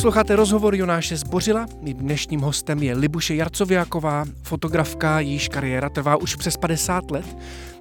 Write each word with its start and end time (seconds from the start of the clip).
Posloucháte 0.00 0.36
rozhovor 0.36 0.74
Jonáše 0.74 1.16
Zbořila. 1.16 1.66
Mým 1.80 1.96
dnešním 1.96 2.40
hostem 2.40 2.82
je 2.82 2.94
Libuše 2.94 3.34
Jarcoviáková, 3.34 4.24
fotografka, 4.42 5.20
jejíž 5.20 5.48
kariéra 5.48 5.88
trvá 5.88 6.16
už 6.16 6.36
přes 6.36 6.56
50 6.56 7.10
let, 7.10 7.36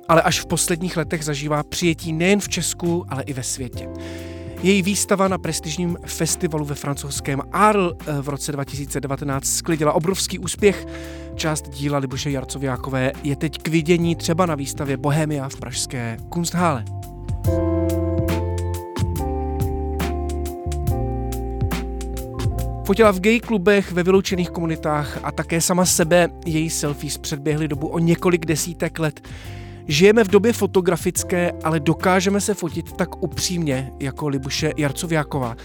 ale 0.08 0.22
až 0.22 0.40
v 0.40 0.45
posledních 0.45 0.98
letech 0.98 1.26
zažívá 1.26 1.64
přijetí 1.64 2.14
nejen 2.14 2.40
v 2.40 2.50
Česku, 2.50 3.05
ale 3.09 3.23
i 3.23 3.34
ve 3.34 3.44
světě. 3.44 3.90
Její 4.64 4.82
výstava 4.82 5.28
na 5.28 5.38
prestižním 5.38 5.98
festivalu 6.05 6.66
ve 6.66 6.76
francouzském 6.76 7.42
Arles 7.52 7.94
eh, 8.08 8.22
v 8.22 8.30
roce 8.30 8.52
2019 8.52 9.45
sklidila 9.45 9.94
obrovský 9.94 10.40
úspěch. 10.40 10.86
Část 11.36 11.70
díla 11.70 11.98
Libuše 11.98 12.31
Jarcoviákové 12.31 13.12
je 13.23 13.36
teď 13.36 13.58
k 13.58 13.67
vidění 13.67 14.16
třeba 14.16 14.45
na 14.45 14.56
výstavě 14.56 14.98
Bohemia 14.98 15.50
v 15.50 15.56
pražské 15.56 16.17
Kunsthále. 16.30 16.86
Fotila 22.90 23.12
v 23.12 23.20
gay 23.20 23.40
klubech, 23.40 23.92
ve 23.92 24.04
vyloučených 24.04 24.50
komunitách 24.50 25.20
a 25.23 25.32
také 25.32 25.62
sama 25.62 25.86
sebe 25.86 26.30
její 26.45 26.70
selfies 26.70 27.18
předběhly 27.18 27.68
dobu 27.68 27.88
o 27.88 28.00
několik 28.00 28.46
desítek 28.46 29.00
let. 29.00 29.28
Žijeme 29.88 30.23
v 30.23 30.28
době 30.28 30.54
fotografické, 30.54 31.52
ale 31.64 31.80
dokážeme 31.80 32.42
se 32.42 32.54
fotit 32.54 32.92
tak 32.92 33.23
upřímně 33.23 33.92
jako 34.00 34.28
Libuše 34.28 34.72
Jarcoviáková. 34.78 35.56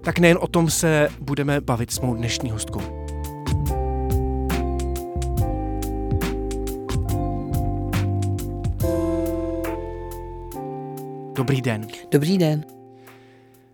Tak 0.00 0.18
nejen 0.18 0.38
o 0.40 0.46
tom 0.46 0.70
se 0.70 1.08
budeme 1.20 1.60
bavit 1.60 1.90
s 1.90 2.00
mou 2.00 2.14
dnešní 2.14 2.50
hostkou. 2.50 2.82
Dobrý 11.34 11.62
den. 11.62 11.86
Dobrý 12.10 12.38
den. 12.38 12.64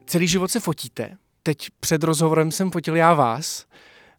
Celý 0.06 0.27
život 0.27 0.50
se 0.50 0.61
fotíte? 0.61 1.17
Teď 1.48 1.68
před 1.80 2.04
rozhovorem 2.04 2.52
jsem 2.52 2.70
fotil 2.70 2.96
já 2.96 3.14
vás. 3.14 3.66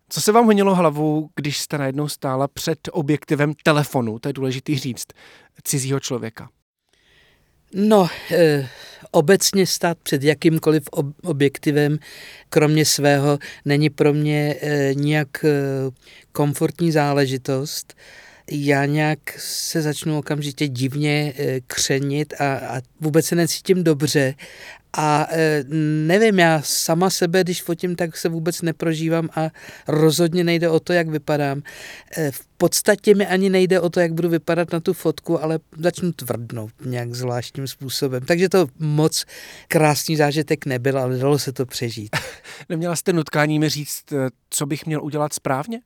Co 0.10 0.22
se 0.22 0.32
vám 0.32 0.46
honilo 0.46 0.76
hlavou, 0.76 1.30
když 1.36 1.60
jste 1.60 1.78
najednou 1.78 2.08
stála 2.08 2.48
před 2.48 2.80
objektivem 2.92 3.54
telefonu, 3.64 4.20
to 4.20 4.30
je 4.30 4.34
důležitý 4.34 4.78
říct, 4.78 5.06
cizího 5.64 6.00
člověka? 6.00 6.50
No, 7.74 8.10
e, 8.32 8.70
obecně 9.12 9.68
stát 9.68 9.98
před 10.04 10.24
jakýmkoliv 10.24 10.84
ob- 10.92 11.16
objektivem, 11.24 12.00
kromě 12.50 12.86
svého, 12.86 13.40
není 13.66 13.90
pro 13.90 14.14
mě 14.14 14.56
e, 14.62 14.94
nijak 14.94 15.46
e, 15.46 15.50
komfortní 16.32 16.92
záležitost. 16.92 17.94
Já 18.52 18.86
nějak 18.86 19.20
se 19.38 19.82
začnu 19.82 20.18
okamžitě 20.18 20.68
divně 20.68 21.34
e, 21.38 21.62
křenit 21.62 22.34
a, 22.42 22.58
a 22.58 22.82
vůbec 23.00 23.26
se 23.26 23.36
necítím 23.36 23.84
dobře 23.84 24.36
a 24.94 25.28
e, 25.32 25.64
nevím, 26.08 26.40
já 26.40 26.62
sama 26.62 27.10
sebe, 27.10 27.44
když 27.44 27.62
fotím, 27.62 27.96
tak 27.96 28.18
se 28.18 28.30
vůbec 28.30 28.62
neprožívám 28.62 29.30
a 29.36 29.50
rozhodně 29.88 30.44
nejde 30.44 30.70
o 30.70 30.80
to, 30.80 30.94
jak 30.94 31.10
vypadám. 31.10 31.62
E, 32.18 32.32
v 32.32 32.46
podstatě 32.58 33.16
mi 33.16 33.28
ani 33.28 33.50
nejde 33.50 33.80
o 33.80 33.90
to, 33.90 34.00
jak 34.00 34.14
budu 34.14 34.30
vypadat 34.30 34.74
na 34.74 34.80
tu 34.80 34.94
fotku, 34.94 35.44
ale 35.44 35.60
začnu 35.78 36.12
tvrdnout 36.12 36.72
nějak 36.86 37.14
zvláštním 37.14 37.68
způsobem. 37.68 38.26
Takže 38.26 38.50
to 38.50 38.68
moc 38.80 39.26
krásný 39.68 40.16
zážitek 40.16 40.66
nebyl, 40.66 41.00
ale 41.00 41.18
dalo 41.18 41.40
se 41.40 41.52
to 41.52 41.66
přežít. 41.66 42.16
Neměla 42.70 42.96
jste 42.96 43.14
nutkání 43.14 43.60
mi 43.60 43.70
říct, 43.70 44.04
eh, 44.12 44.30
co 44.50 44.66
bych 44.66 44.86
měl 44.86 45.04
udělat 45.04 45.34
správně? 45.34 45.82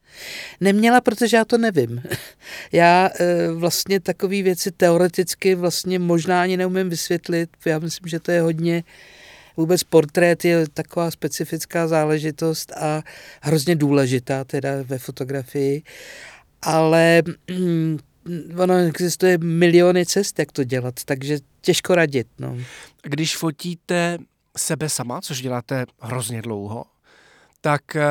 Neměla, 0.62 1.02
protože 1.02 1.38
já 1.38 1.46
to 1.46 1.58
nevím. 1.58 2.02
Já 2.72 3.10
e, 3.20 3.52
vlastně 3.52 4.00
takové 4.00 4.42
věci 4.42 4.72
teoreticky 4.72 5.56
vlastně 5.56 6.00
možná 6.00 6.42
ani 6.42 6.58
neumím 6.58 6.90
vysvětlit. 6.90 7.50
Já 7.66 7.80
myslím, 7.80 8.10
že 8.10 8.20
to 8.20 8.32
je 8.32 8.42
hodně 8.42 8.84
vůbec 9.58 9.84
portrét 9.84 10.46
je 10.46 10.70
taková 10.70 11.12
specifická 11.12 11.88
záležitost 11.88 12.72
a 12.72 13.04
hrozně 13.42 13.76
důležitá 13.76 14.44
teda 14.44 14.70
ve 14.84 14.98
fotografii 14.98 15.84
ale 16.64 17.24
mm, 17.52 18.00
ono 18.58 18.78
existuje 18.78 19.38
miliony 19.38 20.06
cest, 20.06 20.40
jak 20.40 20.52
to 20.52 20.64
dělat, 20.64 21.04
takže 21.06 21.38
těžko 21.62 21.96
radit. 21.96 22.28
No. 22.40 22.58
Když 23.04 23.38
fotíte 23.38 24.18
sebe 24.58 24.90
sama, 24.90 25.22
což 25.22 25.42
děláte 25.42 25.86
hrozně 26.02 26.42
dlouho, 26.42 26.86
tak 27.62 27.82
uh, 27.96 28.02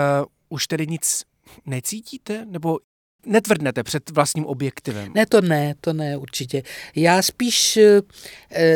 už 0.49 0.67
tedy 0.67 0.87
nic 0.87 1.25
necítíte? 1.67 2.45
Nebo 2.45 2.79
netvrdnete 3.27 3.83
před 3.83 4.11
vlastním 4.11 4.47
objektivem? 4.47 5.13
Ne, 5.15 5.27
to 5.27 5.41
ne, 5.41 5.75
to 5.81 5.93
ne, 5.93 6.17
určitě. 6.17 6.63
Já 6.97 7.23
spíš 7.23 7.77
uh, 7.77 8.09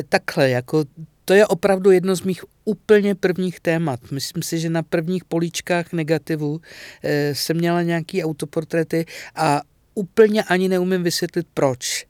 takhle, 0.09 0.51
jako 0.51 0.85
to 1.25 1.35
je 1.35 1.47
opravdu 1.47 1.91
jedno 1.91 2.17
z 2.17 2.23
mých 2.23 2.45
úplně 2.67 3.15
prvních 3.15 3.61
témat. 3.61 4.01
Myslím 4.11 4.43
si, 4.43 4.59
že 4.59 4.71
na 4.71 4.83
prvních 4.83 5.25
políčkách 5.25 5.93
negativu 5.93 6.61
e, 7.03 7.35
jsem 7.35 7.57
měla 7.57 7.83
nějaký 7.83 8.25
autoportréty 8.25 9.07
a 9.35 9.63
úplně 9.95 10.43
ani 10.43 10.69
neumím 10.69 11.03
vysvětlit 11.03 11.47
proč. 11.55 12.07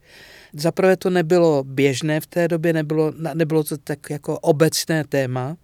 Zaprvé 0.53 0.97
to 0.97 1.09
nebylo 1.09 1.63
běžné 1.63 2.19
v 2.19 2.27
té 2.27 2.47
době, 2.47 2.73
nebylo, 2.73 3.13
nebylo 3.33 3.63
to 3.63 3.77
tak 3.77 4.09
jako 4.09 4.39
obecné 4.39 5.03
téma. 5.03 5.57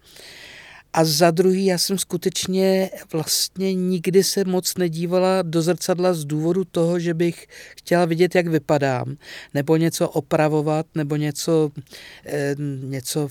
A 0.94 1.04
za 1.04 1.30
druhý, 1.30 1.66
já 1.66 1.78
jsem 1.78 1.98
skutečně 1.98 2.90
vlastně 3.12 3.74
nikdy 3.74 4.24
se 4.24 4.44
moc 4.44 4.76
nedívala 4.76 5.42
do 5.42 5.62
zrcadla 5.62 6.14
z 6.14 6.24
důvodu 6.24 6.64
toho, 6.64 6.98
že 6.98 7.14
bych 7.14 7.46
chtěla 7.76 8.04
vidět, 8.04 8.34
jak 8.34 8.46
vypadám, 8.46 9.16
nebo 9.54 9.76
něco 9.76 10.08
opravovat, 10.08 10.86
nebo 10.94 11.16
něco, 11.16 11.70
eh, 12.26 12.54
něco 12.82 13.28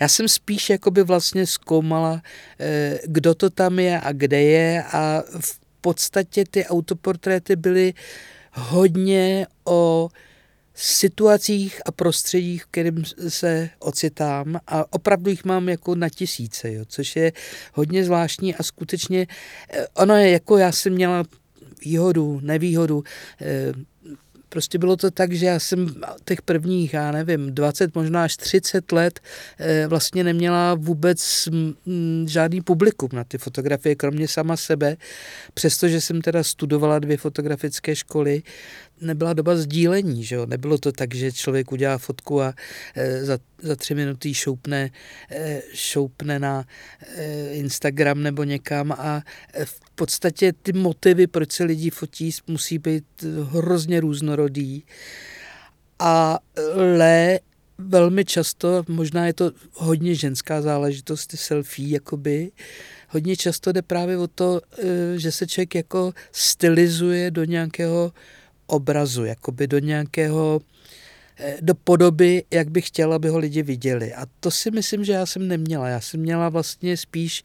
já 0.00 0.08
jsem 0.08 0.28
spíš 0.28 0.70
jakoby 0.70 1.02
vlastně 1.02 1.46
zkoumala, 1.46 2.22
eh, 2.60 2.98
kdo 3.06 3.34
to 3.34 3.50
tam 3.50 3.78
je 3.78 4.00
a 4.00 4.12
kde 4.12 4.42
je. 4.42 4.82
A 4.82 5.22
v 5.40 5.60
podstatě 5.80 6.44
ty 6.50 6.66
autoportréty 6.66 7.56
byly 7.56 7.94
hodně 8.52 9.46
o 9.64 10.08
situacích 10.82 11.80
a 11.86 11.92
prostředích, 11.92 12.64
v 12.64 12.66
kterým 12.66 13.04
se 13.28 13.70
ocitám 13.78 14.60
a 14.66 14.92
opravdu 14.92 15.30
jich 15.30 15.44
mám 15.44 15.68
jako 15.68 15.94
na 15.94 16.08
tisíce, 16.08 16.72
jo, 16.72 16.84
což 16.88 17.16
je 17.16 17.32
hodně 17.74 18.04
zvláštní 18.04 18.54
a 18.54 18.62
skutečně 18.62 19.26
eh, 19.70 19.86
ono 19.94 20.16
je 20.16 20.30
jako 20.30 20.58
já 20.58 20.72
jsem 20.72 20.92
měla 20.92 21.24
výhodu, 21.84 22.40
nevýhodu, 22.42 23.04
eh, 23.40 23.72
Prostě 24.52 24.78
bylo 24.78 24.96
to 24.96 25.10
tak, 25.10 25.32
že 25.32 25.46
já 25.46 25.58
jsem 25.58 25.94
těch 26.24 26.42
prvních, 26.42 26.94
já 26.94 27.12
nevím, 27.12 27.54
20, 27.54 27.94
možná 27.94 28.24
až 28.24 28.36
30 28.36 28.92
let 28.92 29.20
eh, 29.58 29.86
vlastně 29.86 30.24
neměla 30.24 30.74
vůbec 30.74 31.48
žádný 32.26 32.60
publikum 32.60 33.08
na 33.12 33.24
ty 33.24 33.38
fotografie, 33.38 33.94
kromě 33.94 34.28
sama 34.28 34.56
sebe. 34.56 34.96
Přestože 35.54 36.00
jsem 36.00 36.20
teda 36.20 36.42
studovala 36.42 36.98
dvě 36.98 37.16
fotografické 37.16 37.96
školy, 37.96 38.42
nebyla 39.00 39.32
doba 39.32 39.56
sdílení, 39.56 40.24
že 40.24 40.34
jo? 40.34 40.46
Nebylo 40.46 40.78
to 40.78 40.92
tak, 40.92 41.14
že 41.14 41.32
člověk 41.32 41.72
udělá 41.72 41.98
fotku 41.98 42.42
a 42.42 42.54
e, 42.94 43.24
za, 43.24 43.38
za 43.62 43.76
tři 43.76 43.94
minuty 43.94 44.34
šoupne, 44.34 44.90
e, 45.30 45.62
šoupne 45.74 46.38
na 46.38 46.64
e, 47.16 47.54
Instagram 47.54 48.22
nebo 48.22 48.44
někam 48.44 48.92
a 48.92 49.22
e, 49.54 49.64
v 49.64 49.80
podstatě 49.94 50.52
ty 50.52 50.72
motivy, 50.72 51.26
proč 51.26 51.52
se 51.52 51.64
lidi 51.64 51.90
fotí, 51.90 52.30
musí 52.46 52.78
být 52.78 53.04
hrozně 53.50 54.00
různorodý. 54.00 54.84
A 55.98 56.38
le 56.76 57.40
velmi 57.78 58.24
často, 58.24 58.84
možná 58.88 59.26
je 59.26 59.32
to 59.32 59.52
hodně 59.72 60.14
ženská 60.14 60.62
záležitost, 60.62 61.26
ty 61.26 61.36
selfie, 61.36 61.88
jakoby, 61.88 62.50
hodně 63.08 63.36
často 63.36 63.72
jde 63.72 63.82
právě 63.82 64.18
o 64.18 64.26
to, 64.26 64.60
že 65.16 65.32
se 65.32 65.46
člověk 65.46 65.74
jako 65.74 66.12
stylizuje 66.32 67.30
do 67.30 67.44
nějakého 67.44 68.12
obrazu, 68.70 69.24
jakoby 69.24 69.66
do 69.66 69.78
nějakého, 69.78 70.60
eh, 71.38 71.56
do 71.60 71.74
podoby, 71.74 72.44
jak 72.50 72.70
bych 72.70 72.86
chtěla, 72.86 73.16
aby 73.16 73.28
ho 73.28 73.38
lidi 73.38 73.62
viděli. 73.62 74.14
A 74.14 74.26
to 74.40 74.50
si 74.50 74.70
myslím, 74.70 75.04
že 75.04 75.12
já 75.12 75.26
jsem 75.26 75.48
neměla. 75.48 75.88
Já 75.88 76.00
jsem 76.00 76.20
měla 76.20 76.48
vlastně 76.48 76.96
spíš 76.96 77.42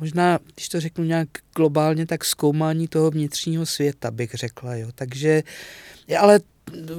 možná, 0.00 0.38
když 0.54 0.68
to 0.68 0.80
řeknu 0.80 1.04
nějak 1.04 1.28
globálně, 1.56 2.06
tak 2.06 2.24
zkoumání 2.24 2.88
toho 2.88 3.10
vnitřního 3.10 3.66
světa, 3.66 4.10
bych 4.10 4.34
řekla. 4.34 4.74
Jo. 4.74 4.88
Takže, 4.94 5.42
ale 6.18 6.40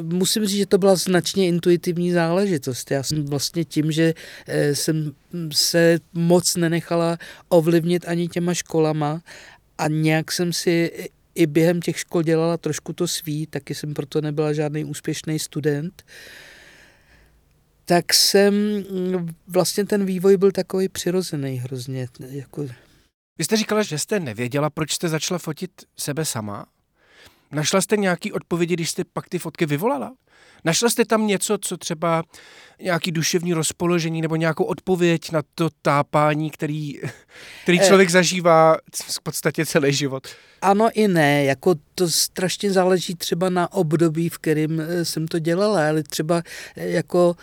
musím 0.02 0.46
říct, 0.46 0.58
že 0.58 0.66
to 0.66 0.78
byla 0.78 0.96
značně 0.96 1.48
intuitivní 1.48 2.12
záležitost. 2.12 2.92
Já 2.92 3.04
jsem 3.04 3.26
vlastně 3.26 3.66
tím, 3.66 3.92
že 3.92 4.14
eh, 4.48 4.76
jsem 4.76 5.12
se 5.52 6.00
moc 6.14 6.56
nenechala 6.56 7.18
ovlivnit 7.50 8.08
ani 8.08 8.28
těma 8.28 8.54
školama 8.54 9.22
a 9.78 9.88
nějak 9.88 10.32
jsem 10.32 10.54
si 10.54 10.92
i 11.36 11.48
během 11.48 11.82
těch 11.82 12.00
škol 12.00 12.24
dělala 12.24 12.58
trošku 12.58 12.94
to 12.94 13.08
svý, 13.08 13.48
taky 13.48 13.76
jsem 13.76 13.94
proto 13.94 14.22
nebyla 14.22 14.54
žádný 14.54 14.84
úspěšný 14.84 15.40
student, 15.40 16.04
tak 17.86 18.14
jsem 18.14 18.54
vlastně 19.48 19.86
ten 19.86 20.06
vývoj 20.06 20.38
byl 20.38 20.52
takový 20.52 20.90
přirozený 20.90 21.58
hrozně. 21.58 22.08
Jako... 22.30 22.68
Vy 23.38 23.44
jste 23.44 23.58
říkala, 23.58 23.84
že 23.84 24.00
jste 24.00 24.20
nevěděla, 24.20 24.70
proč 24.70 24.92
jste 24.94 25.10
začala 25.10 25.38
fotit 25.38 25.72
sebe 25.98 26.26
sama? 26.26 26.66
Našla 27.52 27.82
jste 27.82 27.98
nějaký 27.98 28.34
odpovědi, 28.34 28.74
když 28.74 28.90
jste 28.90 29.04
pak 29.14 29.30
ty 29.30 29.40
fotky 29.40 29.66
vyvolala? 29.66 30.14
Našla 30.66 30.90
jste 30.90 31.06
tam 31.06 31.28
něco, 31.28 31.58
co 31.62 31.78
třeba 31.78 32.24
nějaký 32.82 33.12
duševní 33.12 33.54
rozpoložení 33.54 34.22
nebo 34.22 34.36
nějakou 34.36 34.64
odpověď 34.64 35.32
na 35.32 35.42
to 35.56 35.70
tápání, 35.82 36.50
který, 36.50 37.00
který 37.64 37.82
eh. 37.82 37.88
člověk 37.88 38.10
zažívá 38.10 38.78
v 38.96 39.22
podstatě 39.24 39.66
celý 39.66 39.94
život? 39.94 40.28
Ano 40.62 40.90
i 40.94 41.08
ne, 41.08 41.44
jako 41.44 41.76
to 41.96 42.10
strašně 42.10 42.72
záleží 42.72 43.16
třeba 43.16 43.50
na 43.50 43.74
období, 43.74 44.30
v 44.30 44.38
kterém 44.38 44.80
eh, 44.80 45.06
jsem 45.06 45.28
to 45.28 45.40
dělala, 45.40 45.88
ale 45.88 46.04
třeba 46.04 46.44
eh, 46.76 46.90
jako 46.90 47.36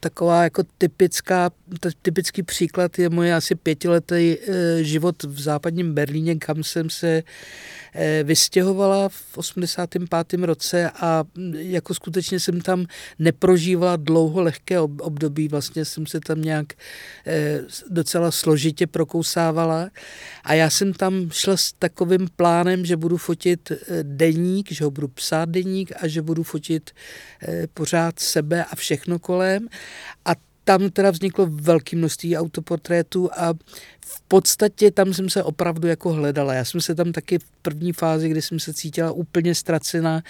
taková 0.00 0.42
jako 0.42 0.62
typická, 0.78 1.50
typický 2.02 2.42
příklad 2.42 2.98
je 2.98 3.10
moje 3.10 3.34
asi 3.34 3.54
pětiletý 3.54 4.36
život 4.80 5.22
v 5.22 5.40
západním 5.40 5.94
Berlíně, 5.94 6.36
kam 6.36 6.64
jsem 6.64 6.90
se 6.90 7.22
Eh, 7.85 7.85
vystěhovala 8.22 9.08
v 9.08 9.38
85. 9.38 10.42
roce 10.42 10.90
a 10.90 11.24
jako 11.52 11.94
skutečně 11.94 12.40
jsem 12.40 12.60
tam 12.60 12.86
neprožívala 13.18 13.96
dlouho 13.96 14.42
lehké 14.42 14.80
období, 14.80 15.48
vlastně 15.48 15.84
jsem 15.84 16.06
se 16.06 16.20
tam 16.20 16.42
nějak 16.42 16.66
eh, 17.26 17.60
docela 17.90 18.30
složitě 18.30 18.86
prokousávala 18.86 19.90
a 20.44 20.54
já 20.54 20.70
jsem 20.70 20.92
tam 20.92 21.30
šla 21.30 21.56
s 21.56 21.72
takovým 21.72 22.28
plánem, 22.36 22.86
že 22.86 22.96
budu 22.96 23.16
fotit 23.16 23.70
eh, 23.70 23.76
deník, 24.02 24.72
že 24.72 24.84
ho 24.84 24.90
budu 24.90 25.08
psát 25.08 25.48
deník 25.48 25.92
a 26.00 26.08
že 26.08 26.22
budu 26.22 26.42
fotit 26.42 26.90
pořád 27.74 28.18
sebe 28.18 28.64
a 28.64 28.76
všechno 28.76 29.18
kolem 29.18 29.68
a 30.24 30.30
tam 30.68 30.90
teda 30.90 31.10
vzniklo 31.10 31.46
velké 31.50 31.96
množství 31.96 32.36
autoportrétů 32.36 33.30
a 33.32 33.54
v 34.06 34.20
podstatě 34.28 34.90
tam 34.90 35.14
jsem 35.14 35.30
se 35.30 35.42
opravdu 35.42 35.88
jako 35.88 36.12
hledala. 36.12 36.54
Já 36.54 36.64
jsem 36.64 36.80
se 36.80 36.94
tam 36.94 37.12
taky 37.12 37.38
v 37.38 37.44
první 37.62 37.92
fázi, 37.92 38.28
kdy 38.28 38.42
jsem 38.42 38.60
se 38.60 38.74
cítila 38.74 39.12
úplně 39.12 39.54
ztracená, 39.54 40.22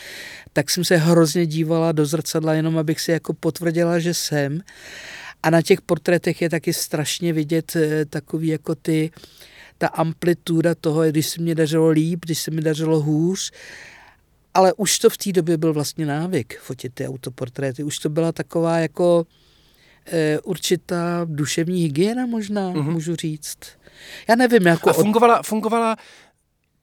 tak 0.53 0.71
jsem 0.71 0.85
se 0.85 0.97
hrozně 0.97 1.47
dívala 1.47 1.93
do 1.93 2.07
zrcadla, 2.07 2.55
jenom 2.55 2.79
abych 2.79 3.01
si 3.01 3.11
jako 3.11 3.33
potvrdila, 3.33 3.99
že 3.99 4.15
jsem. 4.15 4.61
A 5.43 5.51
na 5.51 5.63
těch 5.63 5.81
portrétech 5.81 6.43
je 6.43 6.51
taky 6.51 6.73
strašně 6.73 7.33
vidět 7.33 7.77
eh, 7.77 8.05
takový 8.05 8.49
jako 8.49 8.75
ty, 8.75 9.11
ta 9.79 9.87
amplituda 9.87 10.75
toho, 10.75 11.05
když 11.05 11.27
se 11.27 11.43
mi 11.43 11.55
dařilo 11.55 11.89
líp, 11.89 12.25
když 12.25 12.39
se 12.39 12.51
mi 12.51 12.61
dařilo 12.61 13.01
hůř, 13.01 13.53
ale 14.55 14.73
už 14.73 14.99
to 14.99 15.11
v 15.11 15.17
té 15.17 15.33
době 15.33 15.57
byl 15.57 15.73
vlastně 15.73 16.07
návyk 16.07 16.59
fotit 16.59 16.95
ty 16.95 17.09
autoportréty. 17.09 17.83
Už 17.83 17.99
to 17.99 18.09
byla 18.09 18.33
taková 18.33 18.79
jako 18.79 19.27
určitá 20.45 21.25
duševní 21.25 21.83
hygiena 21.83 22.27
možná, 22.27 22.73
mm-hmm. 22.73 22.91
můžu 22.91 23.17
říct. 23.17 23.59
Já 24.29 24.35
nevím, 24.35 24.67
jako... 24.67 24.91
A 24.91 24.93
fungovala, 24.93 25.43
fungovala 25.43 25.97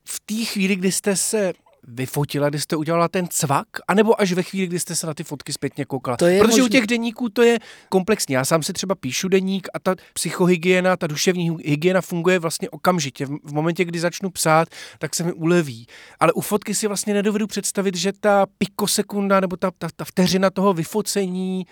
v 0.08 0.20
té 0.25 0.46
chvíli, 0.46 0.75
kdy 0.75 0.92
jste 0.92 1.16
se 1.16 1.54
vyfotila, 1.88 2.50
kdy 2.50 2.60
jste 2.60 2.75
udělala 2.75 3.08
ten 3.08 3.28
cvak, 3.30 3.68
anebo 3.88 4.22
až 4.22 4.34
ve 4.34 4.44
chvíli, 4.44 4.68
kdy 4.68 4.80
jste 4.80 4.96
se 4.96 5.08
na 5.08 5.14
ty 5.14 5.24
fotky 5.24 5.54
zpětně 5.54 5.86
koukala. 5.86 6.18
To 6.18 6.25
je 6.25 6.40
Protože 6.40 6.62
možný... 6.62 6.66
u 6.66 6.68
těch 6.68 6.88
deníků 6.88 7.30
to 7.30 7.42
je 7.42 7.60
komplexní. 7.90 8.34
Já 8.34 8.46
sám 8.46 8.64
si 8.64 8.74
třeba 8.74 8.96
píšu 8.96 9.28
deník 9.28 9.68
a 9.74 9.80
ta 9.80 9.96
psychohygiena, 10.14 10.98
ta 10.98 11.08
duševní 11.08 11.58
hygiena 11.66 12.02
funguje 12.02 12.40
vlastně 12.40 12.70
okamžitě. 12.70 13.25
V 13.25 13.54
momentě, 13.54 13.86
kdy 13.86 14.00
začnu 14.00 14.30
psát, 14.30 14.68
tak 15.00 15.16
se 15.16 15.24
mi 15.24 15.34
uleví. 15.34 15.88
Ale 16.20 16.34
u 16.34 16.42
fotky 16.42 16.75
si 16.75 16.88
vlastně 16.88 17.14
nedovedu 17.14 17.48
představit, 17.48 17.96
že 17.96 18.14
ta 18.20 18.46
pikosekunda 18.58 19.40
nebo 19.40 19.58
ta, 19.58 19.72
ta, 19.78 19.88
ta 19.96 20.06
vteřina 20.06 20.50
toho 20.50 20.74
vyfocení 20.74 21.66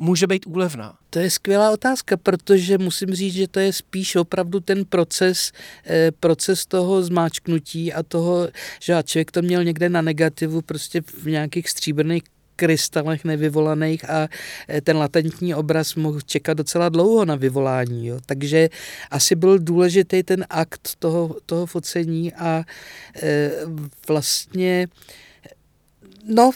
může 0.00 0.26
být 0.26 0.46
úlevná? 0.46 0.94
To 1.10 1.18
je 1.18 1.30
skvělá 1.30 1.70
otázka, 1.70 2.16
protože 2.16 2.78
musím 2.78 3.14
říct, 3.14 3.34
že 3.34 3.48
to 3.48 3.60
je 3.60 3.72
spíš 3.72 4.16
opravdu 4.16 4.60
ten 4.60 4.84
proces, 4.84 5.52
eh, 5.86 6.10
proces 6.20 6.66
toho 6.66 7.02
zmáčknutí 7.02 7.92
a 7.92 8.02
toho, 8.02 8.48
že 8.80 9.02
člověk 9.04 9.30
to 9.30 9.42
měl 9.42 9.64
někde 9.64 9.88
na 9.88 10.02
negativu, 10.02 10.62
prostě 10.62 11.00
v 11.00 11.26
nějakých 11.26 11.68
stříbrných 11.68 12.22
krystalech 12.56 13.24
nevyvolaných 13.24 14.10
a 14.10 14.28
eh, 14.68 14.80
ten 14.80 14.96
latentní 14.96 15.54
obraz 15.54 15.94
mohl 15.94 16.20
čekat 16.20 16.54
docela 16.56 16.88
dlouho 16.88 17.24
na 17.24 17.36
vyvolání. 17.36 18.06
Jo. 18.06 18.20
Takže 18.26 18.68
asi 19.10 19.34
byl 19.34 19.58
důležitý 19.58 20.22
ten 20.22 20.44
akt 20.50 20.96
toho, 20.98 21.36
toho 21.46 21.66
focení 21.66 22.32
a 22.32 22.64
e, 23.22 23.50
vlastně 24.08 24.88
No, 26.24 26.50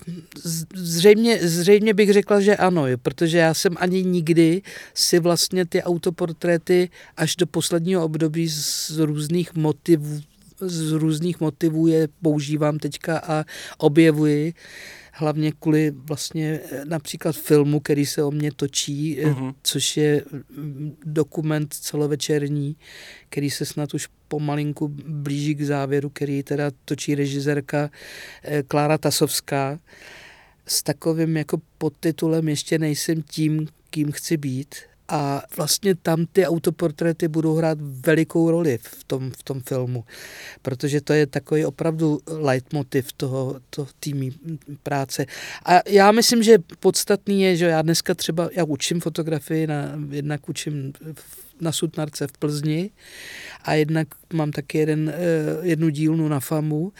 zřejmě, 0.75 1.38
zřejmě 1.49 1.94
bych 1.94 2.12
řekla, 2.12 2.40
že 2.40 2.56
ano, 2.56 2.84
protože 3.02 3.38
já 3.38 3.55
jsem 3.55 3.76
ani 3.78 4.02
nikdy 4.02 4.62
si 4.94 5.19
vlastně 5.19 5.64
ty 5.66 5.82
autoportréty 5.82 6.90
až 7.16 7.37
do 7.37 7.46
posledního 7.46 8.05
období 8.05 8.49
z 8.49 8.90
různých 8.99 9.55
motivů 9.55 10.20
z 10.61 10.93
různých 10.93 11.40
motivů 11.40 11.87
je 11.87 12.08
používám 12.22 12.78
teďka 12.78 13.19
a 13.19 13.44
objevuji 13.78 14.55
hlavně 15.16 15.52
kvůli 15.52 15.90
vlastně 15.90 16.61
například 16.84 17.37
filmu, 17.37 17.81
který 17.81 18.06
se 18.06 18.22
o 18.22 18.31
mě 18.31 18.52
točí, 18.52 19.19
uh-huh. 19.20 19.55
což 19.62 19.96
je 19.96 20.25
mm, 20.31 20.96
dokument 21.05 21.75
celovečerní, 21.75 22.76
který 23.28 23.50
se 23.50 23.64
snad 23.64 23.94
už 23.94 24.08
pomalinku 24.28 24.88
blíží 25.06 25.55
k 25.55 25.62
závěru, 25.62 26.11
který 26.11 26.43
teda 26.43 26.70
točí 26.84 27.14
režisérka 27.14 27.90
eh, 28.43 28.62
Klára 28.62 28.99
Tasovská 28.99 29.78
s 30.66 30.82
takovým 30.82 31.37
jako 31.37 31.60
podtitulem 31.78 32.49
Ještě 32.49 32.78
nejsem 32.78 33.22
tím, 33.22 33.67
kým 33.90 34.12
chci 34.12 34.37
být 34.37 34.75
a 35.08 35.42
vlastně 35.56 35.94
tam 35.94 36.26
ty 36.26 36.46
autoportréty 36.46 37.28
budou 37.28 37.54
hrát 37.54 37.78
velikou 37.80 38.50
roli 38.50 38.78
v 38.82 39.04
tom, 39.04 39.30
v 39.30 39.42
tom 39.42 39.60
filmu, 39.60 40.04
protože 40.62 41.00
to 41.00 41.12
je 41.12 41.26
takový 41.26 41.64
opravdu 41.64 42.20
leitmotiv 42.26 43.12
toho, 43.12 43.60
toho 43.70 43.88
týmí 44.00 44.32
práce. 44.82 45.26
A 45.64 45.88
já 45.88 46.12
myslím, 46.12 46.42
že 46.42 46.58
podstatný 46.80 47.42
je, 47.42 47.56
že 47.56 47.66
já 47.66 47.82
dneska 47.82 48.14
třeba, 48.14 48.48
já 48.52 48.64
učím 48.64 49.00
fotografii, 49.00 49.66
na, 49.66 49.92
jednak 50.10 50.48
učím 50.48 50.93
na 51.60 51.72
Sutnarce 51.72 52.26
v 52.26 52.32
Plzni 52.32 52.90
a 53.62 53.74
jednak 53.74 54.08
mám 54.32 54.50
taky 54.50 54.79
jeden, 54.79 55.12
eh, 55.14 55.22
jednu 55.62 55.88
dílnu 55.88 56.29
na 56.29 56.40
FAMu 56.40 56.93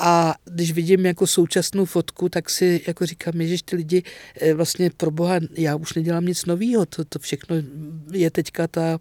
a 0.00 0.34
když 0.44 0.72
vidím 0.72 1.06
jako 1.06 1.26
současnou 1.26 1.84
fotku, 1.84 2.28
tak 2.28 2.50
si 2.50 2.80
jako 2.86 3.06
říkám, 3.06 3.34
že 3.38 3.56
ty 3.64 3.76
lidi 3.76 4.02
eh, 4.40 4.54
vlastně 4.54 4.90
pro 4.96 5.10
boha, 5.10 5.38
já 5.54 5.76
už 5.76 5.94
nedělám 5.94 6.26
nic 6.26 6.46
nového, 6.46 6.86
to, 6.86 7.04
to 7.04 7.18
všechno 7.18 7.56
je 8.12 8.30
teďka 8.30 8.66
ta 8.66 8.98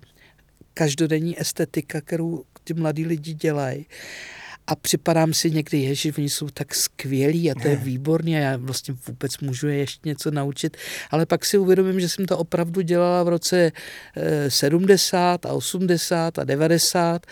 každodenní 0.74 1.42
estetika, 1.42 2.02
kterou 2.02 2.44
ty 2.64 2.74
mladí 2.74 3.06
lidi 3.06 3.34
dělají 3.34 3.86
a 4.70 4.76
připadám 4.76 5.34
si 5.34 5.52
někdy, 5.52 5.78
ježi, 5.78 6.14
oni 6.18 6.30
jsou 6.30 6.50
tak 6.50 6.76
skvělí 6.76 7.52
a 7.52 7.56
to 7.62 7.68
je 7.68 7.76
výborný 7.76 8.38
a 8.38 8.40
já 8.40 8.58
vlastně 8.58 8.94
vůbec 9.08 9.38
můžu 9.38 9.68
je 9.68 9.76
ještě 9.76 10.10
něco 10.10 10.32
naučit, 10.32 10.78
ale 11.12 11.26
pak 11.26 11.46
si 11.46 11.58
uvědomím, 11.58 12.00
že 12.00 12.10
jsem 12.10 12.26
to 12.26 12.38
opravdu 12.38 12.82
dělala 12.82 13.24
v 13.24 13.28
roce 13.28 13.72
70 14.48 15.46
eh, 15.46 15.50
a 15.50 15.54
80 15.54 16.40
a 16.40 16.44
90 16.44 17.26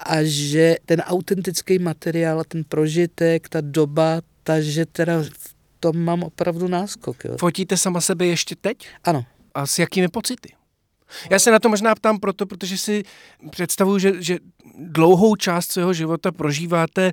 a 0.00 0.16
že 0.22 0.76
ten 0.86 1.00
autentický 1.00 1.78
materiál, 1.78 2.44
ten 2.48 2.64
prožitek, 2.64 3.48
ta 3.48 3.60
doba, 3.60 4.20
ta, 4.42 4.60
že 4.60 4.86
teda 4.86 5.22
v 5.22 5.54
tom 5.80 5.98
mám 5.98 6.22
opravdu 6.22 6.68
náskok. 6.68 7.24
Jo. 7.24 7.36
Fotíte 7.40 7.76
sama 7.76 8.00
sebe 8.00 8.26
ještě 8.26 8.54
teď? 8.60 8.88
Ano. 9.04 9.24
A 9.54 9.66
s 9.66 9.78
jakými 9.78 10.08
pocity? 10.08 10.59
Já 11.30 11.38
se 11.38 11.50
na 11.50 11.58
to 11.58 11.68
možná 11.68 11.94
ptám 11.94 12.18
proto, 12.18 12.46
protože 12.46 12.78
si 12.78 13.02
představuju, 13.50 13.98
že, 13.98 14.22
že 14.22 14.38
dlouhou 14.78 15.36
část 15.36 15.72
svého 15.72 15.92
života 15.92 16.32
prožíváte, 16.32 17.12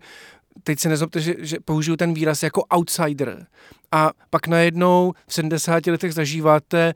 teď 0.63 0.79
se 0.79 0.89
nezlobte, 0.89 1.21
že, 1.21 1.35
že 1.39 1.57
použiju 1.65 1.97
ten 1.97 2.13
výraz 2.13 2.43
jako 2.43 2.63
outsider. 2.63 3.47
A 3.91 4.11
pak 4.29 4.47
najednou 4.47 5.13
v 5.27 5.33
70 5.33 5.87
letech 5.87 6.13
zažíváte 6.13 6.93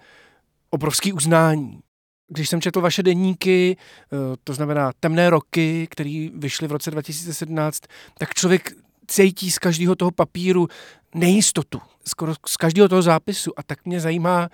obrovský 0.70 1.14
uznání. 1.14 1.80
Když 2.28 2.50
jsem 2.50 2.62
četl 2.62 2.82
vaše 2.82 3.04
denníky, 3.04 3.78
eh, 3.78 4.18
to 4.44 4.54
znamená 4.54 4.92
temné 5.00 5.30
roky, 5.30 5.88
které 5.90 6.28
vyšly 6.34 6.68
v 6.68 6.72
roce 6.72 6.92
2017, 6.92 7.80
tak 8.18 8.34
člověk 8.34 8.72
cítí 9.08 9.52
z 9.52 9.60
každého 9.60 9.96
toho 9.96 10.12
papíru 10.12 10.68
nejistotu, 11.16 11.82
skoro 12.08 12.34
z 12.48 12.58
každého 12.58 12.90
toho 12.90 13.02
zápisu. 13.02 13.60
A 13.60 13.64
tak 13.64 13.86
mě 13.86 14.00
zajímá, 14.00 14.50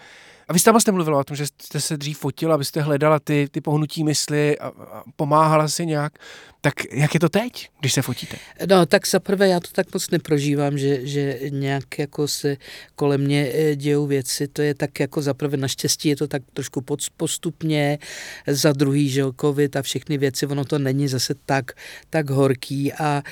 A 0.47 0.53
vy 0.53 0.59
jste 0.59 0.91
mluvila 0.91 1.19
o 1.19 1.23
tom, 1.23 1.37
že 1.37 1.45
jste 1.47 1.81
se 1.81 1.97
dřív 1.97 2.19
fotila, 2.19 2.55
abyste 2.55 2.81
hledala 2.81 3.19
ty, 3.19 3.47
ty 3.51 3.61
pohnutí 3.61 4.03
mysli 4.03 4.59
a, 4.59 4.67
a 4.67 5.03
pomáhala 5.15 5.67
si 5.67 5.85
nějak. 5.85 6.13
Tak 6.61 6.73
jak 6.91 7.13
je 7.13 7.19
to 7.19 7.29
teď, 7.29 7.69
když 7.79 7.93
se 7.93 8.01
fotíte? 8.01 8.37
No, 8.69 8.85
tak 8.85 9.07
za 9.07 9.19
prvé 9.19 9.47
já 9.47 9.59
to 9.59 9.67
tak 9.71 9.93
moc 9.93 10.09
neprožívám, 10.09 10.77
že, 10.77 11.07
že 11.07 11.39
nějak 11.49 11.99
jako 11.99 12.27
se 12.27 12.57
kolem 12.95 13.21
mě 13.21 13.51
eh, 13.53 13.75
dějou 13.75 14.07
věci. 14.07 14.47
To 14.47 14.61
je 14.61 14.73
tak 14.73 14.99
jako 14.99 15.21
za 15.21 15.33
prvé 15.33 15.57
naštěstí 15.57 16.09
je 16.09 16.15
to 16.15 16.27
tak 16.27 16.41
trošku 16.53 16.83
postupně, 17.17 17.97
za 18.47 18.71
druhý, 18.73 19.09
že 19.09 19.23
covid 19.41 19.75
a 19.75 19.81
všechny 19.81 20.17
věci, 20.17 20.47
ono 20.47 20.65
to 20.65 20.79
není 20.79 21.07
zase 21.07 21.35
tak, 21.45 21.71
tak 22.09 22.29
horký 22.29 22.93
a 22.93 23.23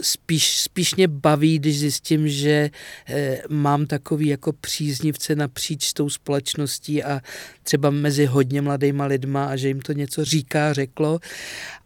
spíš, 0.00 0.60
spíš 0.60 0.94
mě 0.94 1.08
baví, 1.08 1.58
když 1.58 1.78
zjistím, 1.78 2.28
že 2.28 2.70
eh, 3.06 3.42
mám 3.48 3.86
takový 3.86 4.28
jako 4.28 4.52
příznivce 4.52 5.34
napříč 5.34 5.92
tou 5.92 6.10
společností 6.10 6.59
a 7.02 7.20
třeba 7.62 7.90
mezi 7.90 8.26
hodně 8.26 8.62
mladýma 8.62 9.06
lidma 9.06 9.44
a 9.44 9.56
že 9.56 9.68
jim 9.68 9.80
to 9.80 9.92
něco 9.92 10.24
říká, 10.24 10.72
řeklo. 10.72 11.20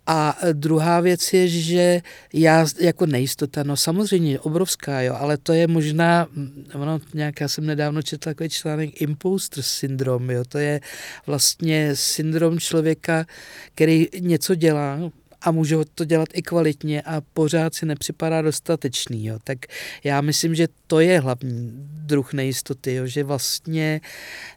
A 0.07 0.39
druhá 0.53 1.01
věc 1.01 1.33
je, 1.33 1.49
že 1.49 2.03
já 2.33 2.67
jako 2.81 3.07
nejistota, 3.07 3.63
no 3.63 3.77
samozřejmě 3.77 4.41
obrovská, 4.41 5.01
jo, 5.01 5.17
ale 5.19 5.37
to 5.37 5.53
je 5.53 5.67
možná, 5.67 6.27
ono 6.75 7.01
nějak, 7.15 7.41
já 7.41 7.49
jsem 7.49 7.67
nedávno 7.67 8.03
četl 8.03 8.31
takový 8.31 8.49
článek 8.49 9.03
imposter 9.03 9.63
syndrom, 9.63 10.31
jo, 10.31 10.45
to 10.49 10.59
je 10.59 10.81
vlastně 11.27 11.97
syndrom 11.97 12.61
člověka, 12.61 13.27
který 13.75 14.09
něco 14.21 14.55
dělá, 14.55 15.11
a 15.45 15.51
může 15.51 15.77
to 15.95 16.05
dělat 16.05 16.29
i 16.35 16.43
kvalitně 16.43 17.03
a 17.03 17.21
pořád 17.35 17.75
si 17.75 17.87
nepřipadá 17.87 18.43
dostatečný. 18.43 19.25
Jo. 19.25 19.39
Tak 19.45 19.59
já 20.05 20.21
myslím, 20.21 20.55
že 20.55 20.69
to 20.87 21.01
je 21.01 21.21
hlavní 21.21 21.71
druh 22.07 22.33
nejistoty, 22.33 22.95
jo, 22.95 23.07
že 23.07 23.25
vlastně 23.25 24.01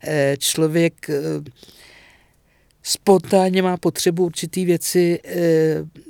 eh, 0.03 0.35
člověk 0.39 1.09
eh, 1.09 1.17
spontánně 2.83 3.61
má 3.61 3.77
potřebu 3.77 4.25
určitý 4.25 4.65
věci 4.65 5.19
e, 5.25 5.35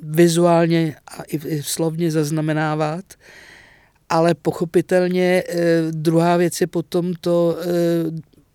vizuálně 0.04 0.96
a 1.08 1.24
i, 1.24 1.64
slovně 1.64 2.12
zaznamenávat, 2.12 3.06
ale 4.10 4.34
pochopitelně 4.34 5.44
druhá 5.92 6.38
věc 6.38 6.62
je 6.62 6.68
potom 6.68 7.14
to 7.22 7.58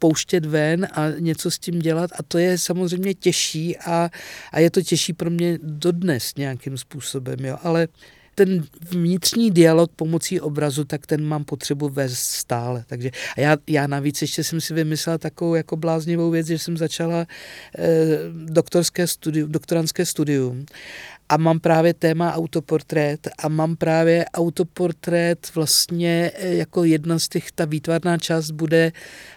pouštět 0.03 0.47
ven 0.47 0.89
a 0.93 1.11
něco 1.19 1.51
s 1.51 1.59
tím 1.59 1.79
dělat. 1.79 2.11
A 2.19 2.23
to 2.23 2.39
je 2.39 2.59
samozřejmě 2.59 3.15
těžší 3.15 3.79
a, 3.79 4.11
a 4.53 4.59
je 4.59 4.71
to 4.71 4.83
těžší 4.83 5.13
pro 5.13 5.31
mě 5.31 5.59
dodnes 5.63 6.35
nějakým 6.35 6.79
způsobem, 6.79 7.39
jo, 7.39 7.57
ale 7.63 7.89
ten 8.35 8.65
vnitřní 8.91 9.51
dialog 9.51 9.91
pomocí 9.97 10.41
obrazu, 10.41 10.85
tak 10.85 11.07
ten 11.07 11.25
mám 11.25 11.45
potřebu 11.45 11.89
vést 11.89 12.19
stále. 12.19 12.85
Takže 12.87 13.11
a 13.37 13.41
já, 13.41 13.57
já 13.67 13.87
navíc 13.87 14.23
ještě 14.23 14.45
jsem 14.45 14.61
si 14.61 14.75
vymyslela 14.75 15.19
takovou 15.19 15.55
jako 15.55 15.77
bláznivou 15.77 16.31
věc, 16.31 16.47
že 16.47 16.59
jsem 16.59 16.77
začala 16.77 17.27
eh, 17.79 17.87
doktorské 18.51 19.07
studium, 19.07 19.53
doktorantské 19.53 20.07
studium 20.07 20.67
a 21.33 21.37
mám 21.37 21.61
právě 21.61 21.95
téma 21.95 22.35
autoportrét 22.35 23.29
a 23.39 23.49
mám 23.49 23.77
právě 23.77 24.25
autoportrét 24.35 25.55
vlastně 25.55 26.33
eh, 26.35 26.55
jako 26.55 26.85
jedna 26.85 27.19
z 27.19 27.29
těch, 27.29 27.53
ta 27.53 27.65
výtvarná 27.65 28.19
část 28.19 28.51
bude 28.51 28.93